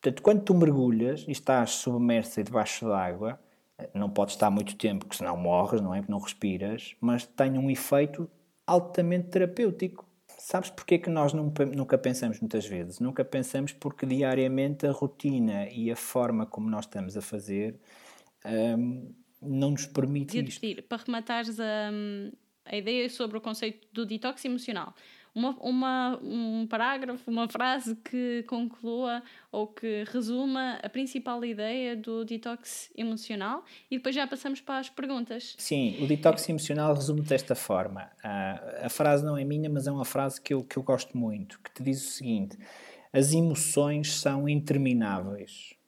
Portanto, 0.00 0.22
quando 0.22 0.42
tu 0.42 0.54
mergulhas 0.54 1.24
e 1.28 1.32
estás 1.32 1.70
submerso 1.70 2.40
e 2.40 2.42
debaixo 2.42 2.86
d'água, 2.86 3.38
não 3.94 4.10
podes 4.10 4.34
estar 4.34 4.50
muito 4.50 4.76
tempo, 4.76 5.04
porque 5.04 5.18
senão 5.18 5.36
morres, 5.36 5.80
não 5.80 5.94
é? 5.94 5.98
Porque 5.98 6.12
não 6.12 6.18
respiras, 6.18 6.96
mas 7.00 7.26
tem 7.26 7.56
um 7.56 7.70
efeito 7.70 8.28
altamente 8.66 9.28
terapêutico. 9.28 10.06
Sabes 10.38 10.70
porque 10.70 10.94
é 10.94 10.98
que 10.98 11.10
nós 11.10 11.32
nunca 11.32 11.98
pensamos 11.98 12.40
muitas 12.40 12.66
vezes? 12.66 12.98
Nunca 12.98 13.24
pensamos 13.24 13.72
porque 13.72 14.06
diariamente 14.06 14.86
a 14.86 14.90
rotina 14.92 15.68
e 15.68 15.90
a 15.90 15.96
forma 15.96 16.46
como 16.46 16.68
nós 16.70 16.86
estamos 16.86 17.16
a 17.16 17.20
fazer 17.20 17.78
um, 18.44 19.12
não 19.40 19.72
nos 19.72 19.86
permite 19.86 20.36
Ia. 20.36 20.44
Pedir, 20.44 20.82
para 20.82 21.02
rematares 21.04 21.58
a, 21.60 21.90
a 22.64 22.76
ideia 22.76 23.08
sobre 23.08 23.38
o 23.38 23.40
conceito 23.40 23.86
do 23.92 24.04
detox 24.04 24.44
emocional, 24.44 24.94
uma, 25.34 25.56
uma, 25.60 26.20
um 26.22 26.66
parágrafo, 26.66 27.30
uma 27.30 27.48
frase 27.48 27.96
que 27.96 28.44
conclua 28.48 29.22
ou 29.52 29.66
que 29.66 30.04
resuma 30.08 30.78
a 30.82 30.88
principal 30.88 31.44
ideia 31.44 31.96
do 31.96 32.24
detox 32.24 32.90
emocional 32.96 33.64
e 33.90 33.96
depois 33.96 34.14
já 34.14 34.26
passamos 34.26 34.60
para 34.60 34.78
as 34.78 34.90
perguntas. 34.90 35.54
Sim, 35.58 36.02
o 36.02 36.06
detox 36.06 36.48
emocional 36.48 36.94
resume 36.94 37.22
desta 37.22 37.54
forma. 37.54 38.10
Uh, 38.24 38.86
a 38.86 38.88
frase 38.88 39.24
não 39.24 39.36
é 39.36 39.44
minha, 39.44 39.70
mas 39.70 39.86
é 39.86 39.92
uma 39.92 40.04
frase 40.04 40.40
que 40.40 40.52
eu, 40.52 40.64
que 40.64 40.76
eu 40.76 40.82
gosto 40.82 41.16
muito, 41.16 41.60
que 41.60 41.70
te 41.72 41.82
diz 41.82 42.04
o 42.04 42.10
seguinte: 42.10 42.58
as 43.12 43.32
emoções 43.32 44.12
são 44.12 44.48
intermináveis. 44.48 45.79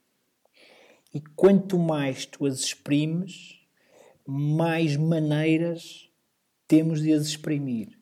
E 1.14 1.20
quanto 1.20 1.78
mais 1.78 2.24
tu 2.24 2.46
as 2.46 2.60
exprimes, 2.60 3.60
mais 4.26 4.96
maneiras 4.96 6.10
temos 6.66 7.02
de 7.02 7.12
as 7.12 7.26
exprimir. 7.26 7.98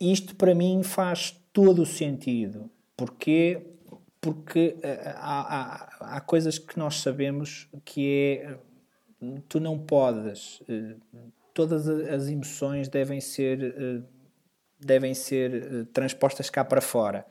Isto 0.00 0.36
para 0.36 0.54
mim 0.54 0.82
faz 0.82 1.32
todo 1.52 1.82
o 1.82 1.86
sentido. 1.86 2.70
Porquê? 2.96 3.60
Porque 4.20 4.76
eh, 4.82 5.14
há, 5.16 5.40
há, 5.40 6.16
há 6.16 6.20
coisas 6.20 6.58
que 6.58 6.78
nós 6.78 7.00
sabemos 7.00 7.68
que 7.84 8.40
é. 8.42 8.58
Tu 9.48 9.58
não 9.58 9.78
podes. 9.78 10.62
Eh, 10.68 10.96
todas 11.52 11.88
as 11.88 12.28
emoções 12.28 12.88
devem 12.88 13.20
ser. 13.20 13.62
Eh, 13.62 14.02
devem 14.78 15.14
ser 15.14 15.86
transpostas 15.94 16.50
cá 16.50 16.62
para 16.62 16.80
fora 16.80 17.24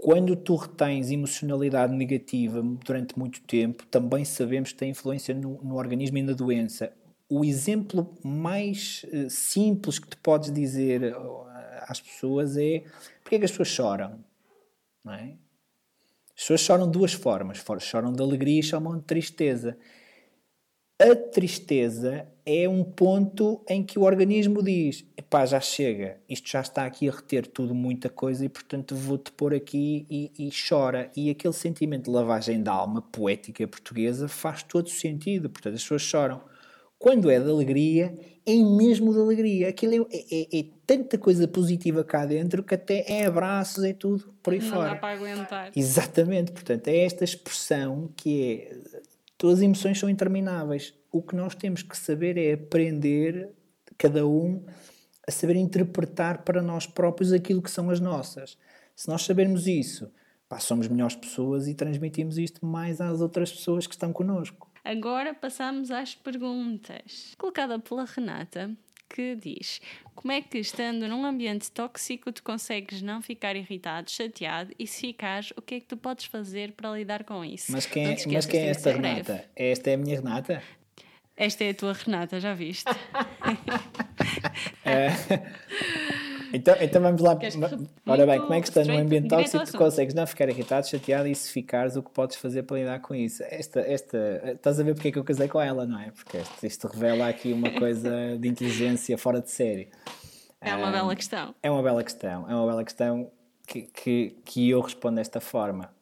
quando 0.00 0.36
tu 0.36 0.54
retens 0.54 1.10
emocionalidade 1.10 1.94
negativa 1.94 2.62
durante 2.62 3.18
muito 3.18 3.40
tempo, 3.42 3.84
também 3.86 4.24
sabemos 4.24 4.72
que 4.72 4.78
tem 4.78 4.90
influência 4.90 5.34
no, 5.34 5.60
no 5.62 5.76
organismo 5.76 6.18
e 6.18 6.22
na 6.22 6.32
doença. 6.32 6.92
O 7.28 7.44
exemplo 7.44 8.16
mais 8.24 9.04
uh, 9.12 9.28
simples 9.28 9.98
que 9.98 10.08
tu 10.08 10.16
podes 10.18 10.52
dizer 10.52 11.14
às 11.82 12.00
pessoas 12.00 12.56
é 12.56 12.84
porque 13.22 13.36
é 13.36 13.38
que 13.38 13.44
as 13.44 13.50
pessoas 13.50 13.68
choram? 13.68 14.24
Não 15.04 15.12
é? 15.12 15.34
As 16.34 16.42
pessoas 16.42 16.60
choram 16.60 16.86
de 16.86 16.92
duas 16.92 17.12
formas: 17.12 17.62
choram 17.80 18.12
de 18.12 18.22
alegria 18.22 18.60
e 18.60 18.62
choram 18.62 18.96
de 18.98 19.04
tristeza. 19.04 19.76
A 21.00 21.14
tristeza 21.14 22.26
é 22.44 22.68
um 22.68 22.82
ponto 22.82 23.62
em 23.68 23.84
que 23.84 23.98
o 23.98 24.02
organismo 24.02 24.60
diz: 24.62 25.04
pá, 25.30 25.46
já 25.46 25.60
chega, 25.60 26.16
isto 26.28 26.50
já 26.50 26.60
está 26.60 26.84
aqui 26.84 27.08
a 27.08 27.12
reter 27.12 27.46
tudo, 27.46 27.72
muita 27.72 28.08
coisa, 28.08 28.44
e 28.44 28.48
portanto 28.48 28.96
vou-te 28.96 29.30
pôr 29.30 29.54
aqui 29.54 30.06
e, 30.10 30.32
e, 30.36 30.50
chora. 30.50 31.08
E 31.14 31.30
aquele 31.30 31.54
sentimento 31.54 32.06
de 32.06 32.10
lavagem 32.10 32.60
da 32.60 32.72
alma 32.72 33.00
poética 33.00 33.66
portuguesa 33.68 34.26
faz 34.26 34.64
todo 34.64 34.88
sentido, 34.88 35.48
portanto 35.48 35.74
as 35.74 35.82
pessoas 35.82 36.02
choram. 36.02 36.40
Quando 36.98 37.30
é 37.30 37.38
de 37.38 37.48
alegria, 37.48 38.18
é 38.44 38.56
mesmo 38.56 39.12
de 39.12 39.20
alegria. 39.20 39.68
Aquilo 39.68 40.08
é, 40.10 40.16
é, 40.16 40.40
é, 40.40 40.60
é 40.60 40.64
tanta 40.84 41.16
coisa 41.16 41.46
positiva 41.46 42.02
cá 42.02 42.26
dentro 42.26 42.64
que 42.64 42.74
até 42.74 43.04
é 43.06 43.24
abraços, 43.24 43.84
é 43.84 43.92
tudo 43.92 44.34
por 44.42 44.52
aí 44.52 44.58
Não 44.58 44.68
fora. 44.68 44.88
Não 44.88 44.94
dá 44.94 44.96
para 44.96 45.14
aguentar. 45.14 45.70
Exatamente, 45.76 46.50
portanto, 46.50 46.88
é 46.88 47.04
esta 47.04 47.22
expressão 47.22 48.10
que 48.16 48.42
é. 48.42 48.76
Todas 49.38 49.58
as 49.58 49.64
emoções 49.64 50.00
são 50.00 50.10
intermináveis. 50.10 50.92
O 51.12 51.22
que 51.22 51.36
nós 51.36 51.54
temos 51.54 51.80
que 51.80 51.96
saber 51.96 52.36
é 52.36 52.54
aprender, 52.54 53.48
cada 53.96 54.26
um, 54.26 54.66
a 55.26 55.30
saber 55.30 55.54
interpretar 55.54 56.42
para 56.42 56.60
nós 56.60 56.86
próprios 56.86 57.32
aquilo 57.32 57.62
que 57.62 57.70
são 57.70 57.88
as 57.88 58.00
nossas. 58.00 58.58
Se 58.96 59.08
nós 59.08 59.22
sabermos 59.22 59.68
isso, 59.68 60.10
pá, 60.48 60.58
somos 60.58 60.88
melhores 60.88 61.14
pessoas 61.14 61.68
e 61.68 61.74
transmitimos 61.74 62.36
isto 62.36 62.66
mais 62.66 63.00
às 63.00 63.20
outras 63.20 63.52
pessoas 63.52 63.86
que 63.86 63.94
estão 63.94 64.12
connosco. 64.12 64.68
Agora 64.84 65.32
passamos 65.32 65.92
às 65.92 66.16
perguntas. 66.16 67.34
Colocada 67.38 67.78
pela 67.78 68.04
Renata, 68.04 68.76
que 69.18 69.34
diz: 69.34 69.80
Como 70.14 70.30
é 70.30 70.40
que, 70.40 70.58
estando 70.58 71.08
num 71.08 71.26
ambiente 71.26 71.72
tóxico, 71.72 72.30
tu 72.30 72.40
consegues 72.40 73.02
não 73.02 73.20
ficar 73.20 73.56
irritado, 73.56 74.08
chateado 74.08 74.72
e 74.78 74.86
se 74.86 75.08
ficares, 75.08 75.52
o 75.56 75.62
que 75.62 75.74
é 75.74 75.80
que 75.80 75.86
tu 75.86 75.96
podes 75.96 76.26
fazer 76.26 76.70
para 76.72 76.92
lidar 76.92 77.24
com 77.24 77.44
isso? 77.44 77.72
Mas 77.72 77.84
quem, 77.84 78.06
é, 78.06 78.16
mas 78.28 78.46
quem 78.46 78.60
é 78.60 78.68
esta 78.68 78.92
Renata? 78.92 79.24
Breve. 79.24 79.44
Esta 79.56 79.90
é 79.90 79.94
a 79.94 79.96
minha 79.96 80.16
Renata? 80.16 80.62
Esta 81.36 81.64
é 81.64 81.70
a 81.70 81.74
tua 81.74 81.92
Renata, 81.94 82.38
já 82.38 82.54
viste? 82.54 82.84
é. 84.86 85.08
Então, 86.52 86.74
então 86.80 87.02
vamos 87.02 87.20
lá. 87.20 87.38
Ora 88.06 88.26
bem, 88.26 88.40
como 88.40 88.54
é 88.54 88.60
que 88.60 88.68
estás 88.68 88.86
num 88.86 88.98
ambiente 88.98 89.28
tóxico 89.28 89.64
tu 89.64 89.76
consegues 89.76 90.14
não 90.14 90.26
ficar 90.26 90.48
irritado, 90.48 90.86
chateado 90.86 91.28
e 91.28 91.34
se 91.34 91.52
ficares, 91.52 91.96
o 91.96 92.02
que 92.02 92.10
podes 92.10 92.36
fazer 92.36 92.62
para 92.62 92.78
lidar 92.78 93.00
com 93.00 93.14
isso? 93.14 93.42
Esta, 93.44 93.80
esta, 93.80 94.18
estás 94.54 94.80
a 94.80 94.82
ver 94.82 94.94
porque 94.94 95.08
é 95.08 95.12
que 95.12 95.18
eu 95.18 95.24
casei 95.24 95.48
com 95.48 95.60
ela, 95.60 95.86
não 95.86 96.00
é? 96.00 96.10
Porque 96.10 96.38
isto, 96.38 96.66
isto 96.66 96.88
revela 96.88 97.28
aqui 97.28 97.52
uma 97.52 97.70
coisa 97.70 98.38
de 98.38 98.48
inteligência 98.48 99.18
fora 99.18 99.40
de 99.40 99.50
série. 99.50 99.90
É 100.60 100.74
uma 100.74 100.88
um, 100.88 100.92
bela 100.92 101.16
questão. 101.16 101.54
É 101.62 101.70
uma 101.70 101.82
bela 101.82 102.02
questão. 102.02 102.50
É 102.50 102.54
uma 102.54 102.66
bela 102.66 102.84
questão 102.84 103.30
que, 103.66 103.82
que, 103.82 104.36
que 104.44 104.70
eu 104.70 104.80
respondo 104.80 105.16
desta 105.16 105.40
forma. 105.40 105.92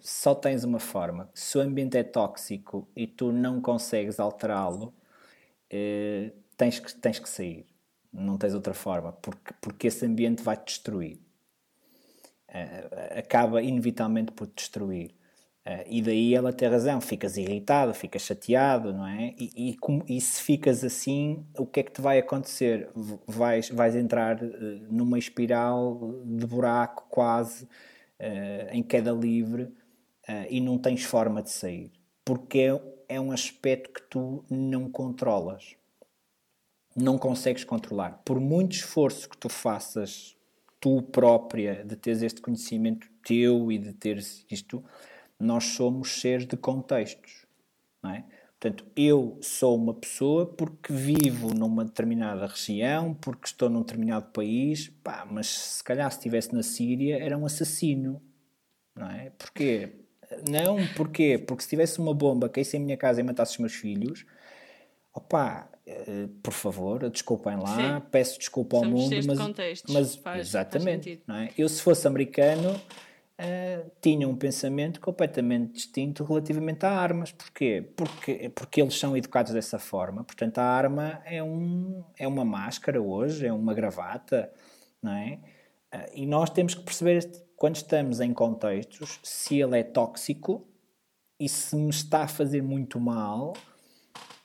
Só 0.00 0.34
tens 0.34 0.62
uma 0.62 0.78
forma. 0.78 1.28
Se 1.34 1.58
o 1.58 1.60
ambiente 1.60 1.96
é 1.96 2.02
tóxico 2.02 2.88
e 2.94 3.06
tu 3.06 3.32
não 3.32 3.60
consegues 3.60 4.20
alterá-lo, 4.20 4.94
eh, 5.70 6.32
tens, 6.56 6.78
que, 6.78 6.94
tens 6.94 7.18
que 7.18 7.28
sair 7.28 7.69
não 8.12 8.36
tens 8.36 8.54
outra 8.54 8.74
forma, 8.74 9.12
porque, 9.12 9.54
porque 9.60 9.86
esse 9.86 10.04
ambiente 10.04 10.42
vai 10.42 10.56
te 10.56 10.66
destruir. 10.66 11.18
Uh, 12.48 13.18
acaba 13.18 13.62
inevitavelmente 13.62 14.32
por 14.32 14.46
te 14.48 14.56
destruir. 14.56 15.14
Uh, 15.64 15.84
e 15.86 16.02
daí 16.02 16.34
ela 16.34 16.52
tem 16.52 16.68
razão, 16.68 17.00
ficas 17.00 17.36
irritado, 17.36 17.94
ficas 17.94 18.22
chateado, 18.22 18.92
não 18.92 19.06
é? 19.06 19.34
E, 19.38 19.76
e, 19.78 20.16
e, 20.16 20.20
se 20.20 20.42
ficas 20.42 20.82
assim, 20.82 21.46
o 21.56 21.64
que 21.64 21.80
é 21.80 21.82
que 21.84 21.92
te 21.92 22.00
vai 22.00 22.18
acontecer? 22.18 22.90
Vais, 23.26 23.70
vais 23.70 23.94
entrar 23.94 24.42
uh, 24.42 24.48
numa 24.90 25.18
espiral 25.18 26.20
de 26.24 26.46
buraco 26.46 27.06
quase, 27.08 27.68
em 28.70 28.82
queda 28.82 29.12
livre, 29.12 29.72
e 30.50 30.60
não 30.60 30.76
tens 30.76 31.02
forma 31.04 31.42
de 31.42 31.48
sair. 31.48 31.90
Porque 32.22 32.58
é, 32.58 33.14
é 33.14 33.18
um 33.18 33.32
aspecto 33.32 33.90
que 33.94 34.02
tu 34.02 34.44
não 34.50 34.90
controlas 34.90 35.74
não 36.96 37.18
consegues 37.18 37.64
controlar. 37.64 38.20
Por 38.24 38.40
muito 38.40 38.72
esforço 38.72 39.28
que 39.28 39.36
tu 39.36 39.48
faças, 39.48 40.36
tu 40.80 41.02
própria, 41.02 41.84
de 41.84 41.96
teres 41.96 42.22
este 42.22 42.40
conhecimento 42.40 43.08
teu 43.24 43.70
e 43.70 43.78
de 43.78 43.92
teres 43.92 44.44
isto, 44.50 44.82
nós 45.38 45.64
somos 45.64 46.20
seres 46.20 46.46
de 46.46 46.56
contextos, 46.56 47.46
não 48.02 48.10
é? 48.10 48.24
Portanto, 48.60 48.84
eu 48.94 49.38
sou 49.40 49.74
uma 49.74 49.94
pessoa 49.94 50.44
porque 50.44 50.92
vivo 50.92 51.54
numa 51.54 51.82
determinada 51.82 52.46
região, 52.46 53.14
porque 53.14 53.46
estou 53.46 53.70
num 53.70 53.80
determinado 53.80 54.26
país, 54.32 54.88
pá, 55.02 55.26
mas 55.30 55.46
se 55.48 55.82
calhar 55.82 56.10
se 56.10 56.18
estivesse 56.18 56.54
na 56.54 56.62
Síria 56.62 57.18
era 57.18 57.38
um 57.38 57.46
assassino, 57.46 58.20
não 58.94 59.10
é? 59.10 59.30
Porquê? 59.30 59.92
Não, 60.46 60.76
porquê? 60.94 61.38
Porque 61.38 61.62
se 61.62 61.70
tivesse 61.70 61.98
uma 61.98 62.12
bomba 62.12 62.50
caísse 62.50 62.76
em 62.76 62.80
minha 62.80 62.98
casa 62.98 63.20
e 63.20 63.24
matasse 63.24 63.52
os 63.52 63.58
meus 63.58 63.74
filhos, 63.74 64.26
opá, 65.14 65.70
por 66.42 66.52
favor, 66.52 67.08
desculpem 67.10 67.56
lá, 67.56 68.00
Sim. 68.00 68.06
peço 68.10 68.38
desculpa 68.38 68.76
ao 68.76 68.84
Somos 68.84 69.00
mundo, 69.00 69.26
mas, 69.26 69.82
mas 69.88 70.14
faz, 70.16 70.48
exatamente, 70.48 71.22
faz 71.26 71.42
é? 71.42 71.50
Eu 71.56 71.68
se 71.68 71.82
fosse 71.82 72.06
americano 72.06 72.70
uh, 73.40 73.90
tinha 74.00 74.28
um 74.28 74.36
pensamento 74.36 75.00
completamente 75.00 75.72
distinto 75.72 76.24
relativamente 76.24 76.84
a 76.84 76.90
armas, 76.90 77.32
porquê? 77.32 77.82
Porque 77.96 78.50
porque 78.50 78.80
eles 78.80 78.98
são 78.98 79.16
educados 79.16 79.52
dessa 79.52 79.78
forma, 79.78 80.22
portanto 80.24 80.58
a 80.58 80.64
arma 80.64 81.20
é 81.24 81.42
um 81.42 82.04
é 82.18 82.28
uma 82.28 82.44
máscara 82.44 83.00
hoje, 83.00 83.46
é 83.46 83.52
uma 83.52 83.74
gravata, 83.74 84.52
não 85.02 85.12
é? 85.12 85.38
Uh, 85.92 86.10
e 86.14 86.26
nós 86.26 86.50
temos 86.50 86.74
que 86.74 86.82
perceber 86.82 87.16
este, 87.16 87.42
quando 87.56 87.76
estamos 87.76 88.20
em 88.20 88.32
contextos 88.32 89.18
se 89.22 89.60
ele 89.60 89.78
é 89.78 89.82
tóxico 89.82 90.66
e 91.38 91.48
se 91.48 91.74
me 91.74 91.90
está 91.90 92.24
a 92.24 92.28
fazer 92.28 92.62
muito 92.62 93.00
mal. 93.00 93.54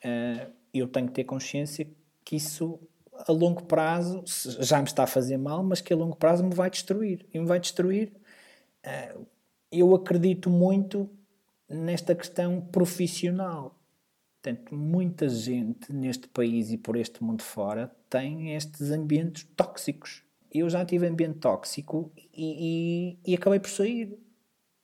Uh, 0.03 0.64
eu 0.79 0.87
tenho 0.87 1.07
que 1.07 1.13
ter 1.13 1.23
consciência 1.23 1.87
que 2.23 2.35
isso 2.35 2.79
a 3.27 3.31
longo 3.31 3.63
prazo 3.63 4.23
já 4.59 4.79
me 4.79 4.87
está 4.87 5.03
a 5.03 5.07
fazer 5.07 5.37
mal, 5.37 5.63
mas 5.63 5.81
que 5.81 5.93
a 5.93 5.95
longo 5.95 6.15
prazo 6.15 6.43
me 6.43 6.53
vai 6.53 6.69
destruir. 6.69 7.25
E 7.33 7.39
me 7.39 7.45
vai 7.45 7.59
destruir. 7.59 8.11
Eu 9.71 9.95
acredito 9.95 10.49
muito 10.49 11.09
nesta 11.69 12.13
questão 12.13 12.61
profissional. 12.61 13.79
Portanto, 14.41 14.75
muita 14.75 15.27
gente 15.27 15.91
neste 15.91 16.27
país 16.27 16.71
e 16.71 16.77
por 16.77 16.95
este 16.95 17.23
mundo 17.23 17.41
fora 17.41 17.91
tem 18.09 18.55
estes 18.55 18.91
ambientes 18.91 19.47
tóxicos. 19.55 20.23
Eu 20.53 20.69
já 20.69 20.85
tive 20.85 21.07
ambiente 21.07 21.39
tóxico 21.39 22.11
e, 22.15 23.17
e, 23.25 23.31
e 23.31 23.35
acabei 23.35 23.59
por 23.59 23.69
sair. 23.69 24.17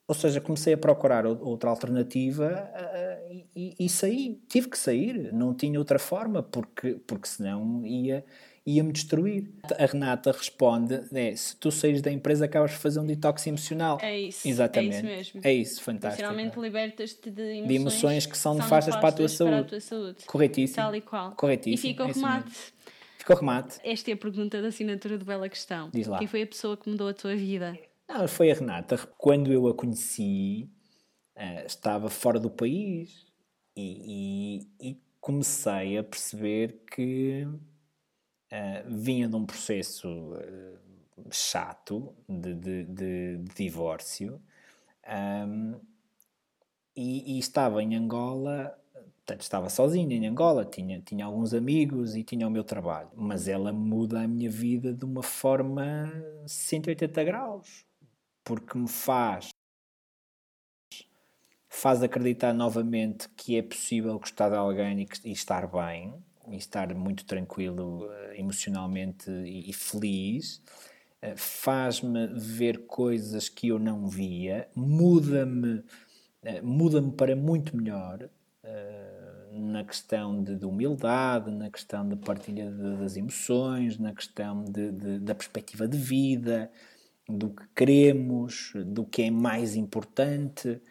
Ou 0.08 0.16
seja, 0.16 0.42
comecei 0.42 0.74
a 0.74 0.78
procurar 0.78 1.26
outra 1.26 1.70
alternativa 1.70 2.50
e, 3.56 3.76
e, 3.80 3.90
saí. 3.90 4.40
Tive 4.48 4.70
que 4.70 4.78
sair, 4.78 5.34
não 5.34 5.54
tinha 5.54 5.78
outra 5.80 5.98
forma, 6.00 6.44
porque, 6.44 7.00
porque 7.06 7.28
senão 7.28 7.86
ia, 7.86 8.26
ia-me 8.66 8.92
destruir. 8.92 9.52
A 9.78 9.86
Renata 9.86 10.32
responde: 10.32 11.02
é, 11.14 11.36
se 11.36 11.56
tu 11.56 11.72
saís 11.72 12.02
da 12.02 12.12
empresa, 12.12 12.46
acabas 12.46 12.72
de 12.72 12.78
fazer 12.78 13.00
um 13.00 13.06
detox 13.06 13.46
emocional. 13.48 13.98
É 14.02 14.20
isso. 14.20 14.48
Exatamente. 14.48 14.96
É 14.96 15.00
isso 15.00 15.06
mesmo. 15.06 15.42
É 15.44 15.54
isso, 15.54 15.84
fantástico. 15.84 16.28
Finalmente 16.28 16.60
libertas-te 16.60 17.30
de 17.30 17.42
emoções, 17.42 17.68
de 17.68 17.76
emoções 17.76 18.26
que 18.26 18.38
são 18.38 18.56
nefastas 18.56 18.96
para 18.96 19.10
a 19.10 19.12
tua 19.12 19.30
saúde. 19.30 19.52
Para 19.52 19.62
a 19.62 19.70
tua 19.70 19.82
saúde. 19.82 20.26
Corretíssimo. 20.26 20.76
Tal 20.76 20.96
e 20.96 21.02
qual. 21.02 21.32
Corretíssimo. 21.32 21.90
E 21.90 21.94
fica 21.94 22.06
o 22.06 22.10
é 22.10 22.12
remate. 22.12 22.74
Ficou 23.18 23.36
remate. 23.36 23.80
Esta 23.84 24.10
é 24.10 24.14
a 24.16 24.18
pergunta 24.18 24.62
da 24.62 24.70
assinatura 24.70 25.18
do 25.18 25.26
Bela 25.26 25.48
Questão. 25.48 25.90
Diz 25.94 26.08
lá. 26.08 26.18
Quem 26.18 26.28
foi 26.28 26.42
a 26.42 26.48
pessoa 26.48 26.76
que 26.76 26.90
mudou 26.90 27.08
a 27.08 27.14
tua 27.14 27.36
vida? 27.36 27.78
Não, 28.10 28.28
foi 28.28 28.52
a 28.52 28.56
Renata. 28.56 28.98
Quando 29.18 29.54
eu 29.54 29.68
a 29.68 29.74
conheci, 29.74 30.68
uh, 31.42 31.66
estava 31.66 32.10
fora 32.10 32.40
do 32.40 32.50
país 32.50 33.26
e, 33.76 34.62
e, 34.80 34.90
e 34.90 35.02
comecei 35.20 35.98
a 35.98 36.04
perceber 36.04 36.84
que 36.92 37.46
uh, 37.46 38.90
vinha 38.90 39.28
de 39.28 39.36
um 39.36 39.46
processo 39.46 40.08
uh, 40.08 40.80
chato 41.32 42.14
de, 42.30 42.54
de, 42.54 42.84
de, 42.86 43.38
de 43.38 43.54
divórcio 43.56 44.42
um, 45.48 45.80
e, 46.96 47.38
e, 47.38 47.40
estava 47.40 47.82
em 47.82 47.96
Angola. 47.96 48.78
Portanto, 48.94 49.42
estava 49.42 49.70
sozinha 49.70 50.16
em 50.16 50.28
Angola, 50.28 50.66
tinha, 50.66 51.00
tinha 51.00 51.26
alguns 51.26 51.54
amigos 51.54 52.16
e 52.16 52.24
tinha 52.24 52.48
o 52.48 52.52
meu 52.52 52.64
trabalho. 52.64 53.10
Mas 53.16 53.48
ela 53.48 53.72
muda 53.72 54.22
a 54.22 54.28
minha 54.28 54.50
vida 54.50 54.94
de 54.94 55.06
uma 55.06 55.24
forma 55.24 56.12
180 56.46 57.24
graus 57.24 57.86
porque 58.44 58.78
me 58.78 58.88
faz 58.88 59.52
faz 61.74 62.04
acreditar 62.04 62.54
novamente 62.54 63.30
que 63.30 63.56
é 63.56 63.62
possível 63.62 64.20
gostar 64.20 64.50
de 64.50 64.58
alguém 64.58 65.04
e, 65.04 65.30
e 65.30 65.32
estar 65.32 65.66
bem 65.66 66.14
e 66.50 66.58
estar 66.58 66.94
muito 66.94 67.24
tranquilo 67.26 68.04
uh, 68.04 68.34
emocionalmente 68.36 69.32
e, 69.32 69.70
e 69.70 69.74
feliz 69.74 70.62
uh, 71.24 71.34
faz-me 71.38 72.28
ver 72.36 72.86
coisas 72.88 73.48
que 73.48 73.70
eu 73.70 73.80
não 73.80 74.06
via 74.06 74.68
muda-me 74.76 75.76
uh, 75.78 76.62
muda-me 76.62 77.14
para 77.14 77.38
muito 77.38 77.76
melhor 77.76 78.30
na 79.54 79.84
questão 79.84 80.42
de, 80.42 80.56
de, 80.56 80.66
humildade, 80.66 81.52
na 81.52 81.70
questão 81.70 82.08
de 82.08 82.16
partilha 82.16 82.72
de, 82.72 82.98
das 82.98 83.18
emoções, 83.18 83.98
na 83.98 84.14
questão 84.14 84.64
de, 84.64 85.20
da 85.20 85.36
perspectiva 85.36 85.88
de 85.88 85.98
vida, 85.98 86.72
do 87.28 87.50
que 87.50 87.68
queremos, 87.76 88.72
do 88.86 89.04
que 89.04 89.24
é 89.24 89.32
mais 89.32 89.76
importante. 89.76 90.82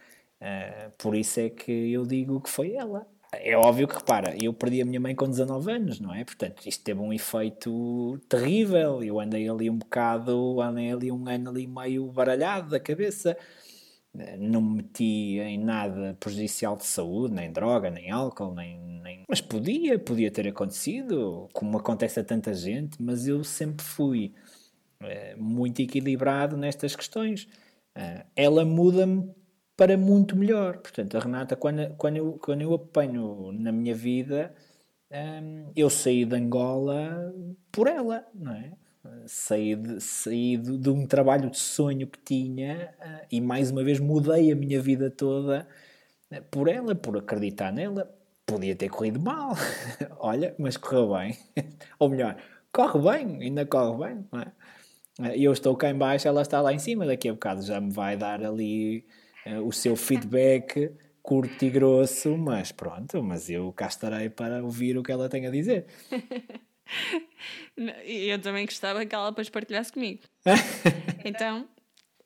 Uh, 0.40 0.90
por 0.96 1.14
isso 1.14 1.38
é 1.38 1.50
que 1.50 1.92
eu 1.92 2.06
digo 2.06 2.40
que 2.40 2.48
foi 2.48 2.72
ela. 2.74 3.06
É 3.32 3.56
óbvio 3.56 3.86
que, 3.86 3.94
repara, 3.94 4.34
eu 4.42 4.52
perdi 4.52 4.82
a 4.82 4.84
minha 4.84 4.98
mãe 4.98 5.14
com 5.14 5.28
19 5.28 5.70
anos, 5.70 6.00
não 6.00 6.12
é? 6.12 6.24
Portanto, 6.24 6.66
isto 6.66 6.82
teve 6.82 6.98
um 7.00 7.12
efeito 7.12 8.18
terrível. 8.28 9.04
Eu 9.04 9.20
andei 9.20 9.48
ali 9.48 9.70
um 9.70 9.78
bocado, 9.78 10.60
andei 10.60 10.90
ali 10.90 11.12
um 11.12 11.28
ano 11.28 11.50
ali 11.50 11.66
meio 11.66 12.06
baralhado 12.10 12.70
da 12.70 12.80
cabeça. 12.80 13.36
Eh, 14.18 14.36
não 14.36 14.60
me 14.60 14.78
meti 14.78 15.38
em 15.38 15.58
nada 15.58 16.16
prejudicial 16.18 16.76
de 16.76 16.84
saúde, 16.86 17.34
nem 17.34 17.52
droga, 17.52 17.88
nem 17.90 18.10
álcool, 18.10 18.52
nem, 18.54 18.80
nem... 19.00 19.24
Mas 19.28 19.40
podia, 19.40 19.96
podia 19.98 20.30
ter 20.30 20.48
acontecido, 20.48 21.48
como 21.52 21.78
acontece 21.78 22.18
a 22.18 22.24
tanta 22.24 22.52
gente, 22.52 23.00
mas 23.00 23.28
eu 23.28 23.44
sempre 23.44 23.84
fui 23.84 24.34
é, 25.00 25.36
muito 25.36 25.80
equilibrado 25.80 26.56
nestas 26.56 26.96
questões. 26.96 27.46
Ela 28.34 28.64
muda-me 28.64 29.34
para 29.80 29.96
muito 29.96 30.36
melhor. 30.36 30.76
Portanto, 30.76 31.16
a 31.16 31.20
Renata, 31.20 31.56
quando, 31.56 31.96
quando, 31.96 32.16
eu, 32.18 32.32
quando 32.34 32.60
eu 32.60 32.74
apanho 32.74 33.50
na 33.50 33.72
minha 33.72 33.94
vida, 33.94 34.54
um, 35.10 35.72
eu 35.74 35.88
saí 35.88 36.26
de 36.26 36.36
Angola 36.36 37.34
por 37.72 37.86
ela, 37.86 38.26
não 38.34 38.52
é? 38.52 38.72
Saí, 39.24 39.74
de, 39.74 39.98
saí 39.98 40.58
de, 40.58 40.76
de 40.76 40.90
um 40.90 41.06
trabalho 41.06 41.48
de 41.48 41.56
sonho 41.56 42.06
que 42.06 42.18
tinha 42.18 42.94
uh, 43.00 43.26
e 43.32 43.40
mais 43.40 43.70
uma 43.70 43.82
vez 43.82 43.98
mudei 43.98 44.52
a 44.52 44.54
minha 44.54 44.78
vida 44.82 45.10
toda 45.10 45.66
uh, 46.30 46.42
por 46.50 46.68
ela, 46.68 46.94
por 46.94 47.16
acreditar 47.16 47.72
nela. 47.72 48.14
Podia 48.44 48.76
ter 48.76 48.90
corrido 48.90 49.18
mal, 49.18 49.54
olha, 50.20 50.54
mas 50.58 50.76
correu 50.76 51.14
bem. 51.14 51.38
Ou 51.98 52.10
melhor, 52.10 52.36
corre 52.70 53.00
bem, 53.00 53.44
ainda 53.44 53.64
corre 53.64 54.08
bem, 54.08 54.26
não 54.30 54.40
é? 54.42 54.52
eu 55.36 55.52
estou 55.52 55.74
cá 55.74 55.88
em 55.88 55.96
baixo, 55.96 56.28
ela 56.28 56.42
está 56.42 56.60
lá 56.60 56.70
em 56.70 56.78
cima, 56.78 57.06
daqui 57.06 57.30
a 57.30 57.32
bocado 57.32 57.62
já 57.62 57.80
me 57.80 57.90
vai 57.90 58.14
dar 58.14 58.44
ali 58.44 59.06
o 59.64 59.72
seu 59.72 59.96
feedback 59.96 60.90
curto 61.22 61.64
e 61.64 61.70
grosso, 61.70 62.36
mas 62.36 62.72
pronto, 62.72 63.22
mas 63.22 63.50
eu 63.50 63.72
cá 63.72 63.86
estarei 63.86 64.28
para 64.30 64.62
ouvir 64.62 64.96
o 64.96 65.02
que 65.02 65.12
ela 65.12 65.28
tem 65.28 65.46
a 65.46 65.50
dizer. 65.50 65.86
eu 68.04 68.40
também 68.40 68.64
gostava 68.64 69.04
que 69.04 69.14
ela 69.14 69.30
depois 69.30 69.48
partilhasse 69.48 69.92
comigo. 69.92 70.22
então, 71.24 71.68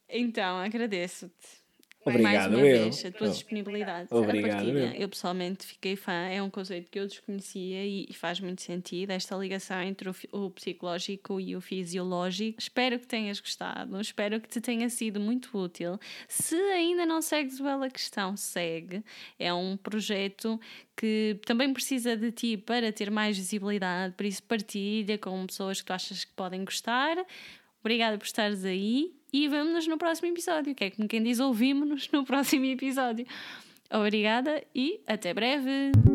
então 0.08 0.58
agradeço-te. 0.58 1.63
Obrigado, 2.04 2.22
mais 2.22 2.46
uma 2.46 2.58
eu. 2.58 2.82
vez, 2.82 3.04
a 3.04 3.10
tua 3.10 3.26
eu. 3.26 3.32
disponibilidade. 3.32 4.08
Obrigado, 4.10 4.68
eu. 4.68 4.92
eu 4.92 5.08
pessoalmente 5.08 5.66
fiquei 5.66 5.96
fã, 5.96 6.12
é 6.12 6.42
um 6.42 6.50
conceito 6.50 6.90
que 6.90 6.98
eu 6.98 7.06
desconhecia 7.06 7.84
e, 7.84 8.12
faz 8.12 8.40
muito 8.40 8.60
sentido, 8.60 9.10
esta 9.10 9.34
ligação 9.36 9.80
entre 9.82 10.10
o, 10.10 10.14
o, 10.32 10.50
psicológico 10.50 11.40
e 11.40 11.56
o 11.56 11.60
fisiológico. 11.60 12.60
Espero 12.60 12.98
que 12.98 13.06
tenhas 13.06 13.40
gostado, 13.40 13.98
espero 14.00 14.40
que 14.40 14.48
te 14.48 14.60
tenha 14.60 14.88
sido 14.90 15.18
muito 15.18 15.56
útil. 15.56 15.98
Se 16.28 16.56
ainda 16.56 17.06
não 17.06 17.22
segues 17.22 17.58
o 17.58 17.64
Bela 17.64 17.88
Questão, 17.88 18.36
segue. 18.36 19.02
É 19.38 19.52
um 19.52 19.76
projeto 19.76 20.60
que 20.96 21.40
também 21.46 21.72
precisa 21.72 22.16
de 22.16 22.30
ti 22.30 22.56
para 22.56 22.92
ter 22.92 23.10
mais 23.10 23.36
visibilidade, 23.36 24.14
por 24.14 24.26
isso 24.26 24.42
partilha 24.42 25.16
com 25.18 25.46
pessoas 25.46 25.80
que 25.80 25.86
tu 25.86 25.92
achas 25.92 26.24
que 26.24 26.32
podem 26.32 26.64
gostar. 26.64 27.16
Obrigada 27.80 28.16
por 28.16 28.24
estares 28.24 28.64
aí 28.64 29.12
e 29.34 29.48
vemo-nos 29.48 29.88
no 29.88 29.98
próximo 29.98 30.28
episódio. 30.28 30.76
Que 30.76 30.84
é 30.84 30.90
como 30.90 31.08
quem 31.08 31.20
diz, 31.20 31.40
ouvimos-nos 31.40 32.08
no 32.12 32.22
próximo 32.24 32.66
episódio. 32.66 33.26
Obrigada 33.90 34.62
e 34.72 35.00
até 35.08 35.34
breve! 35.34 36.13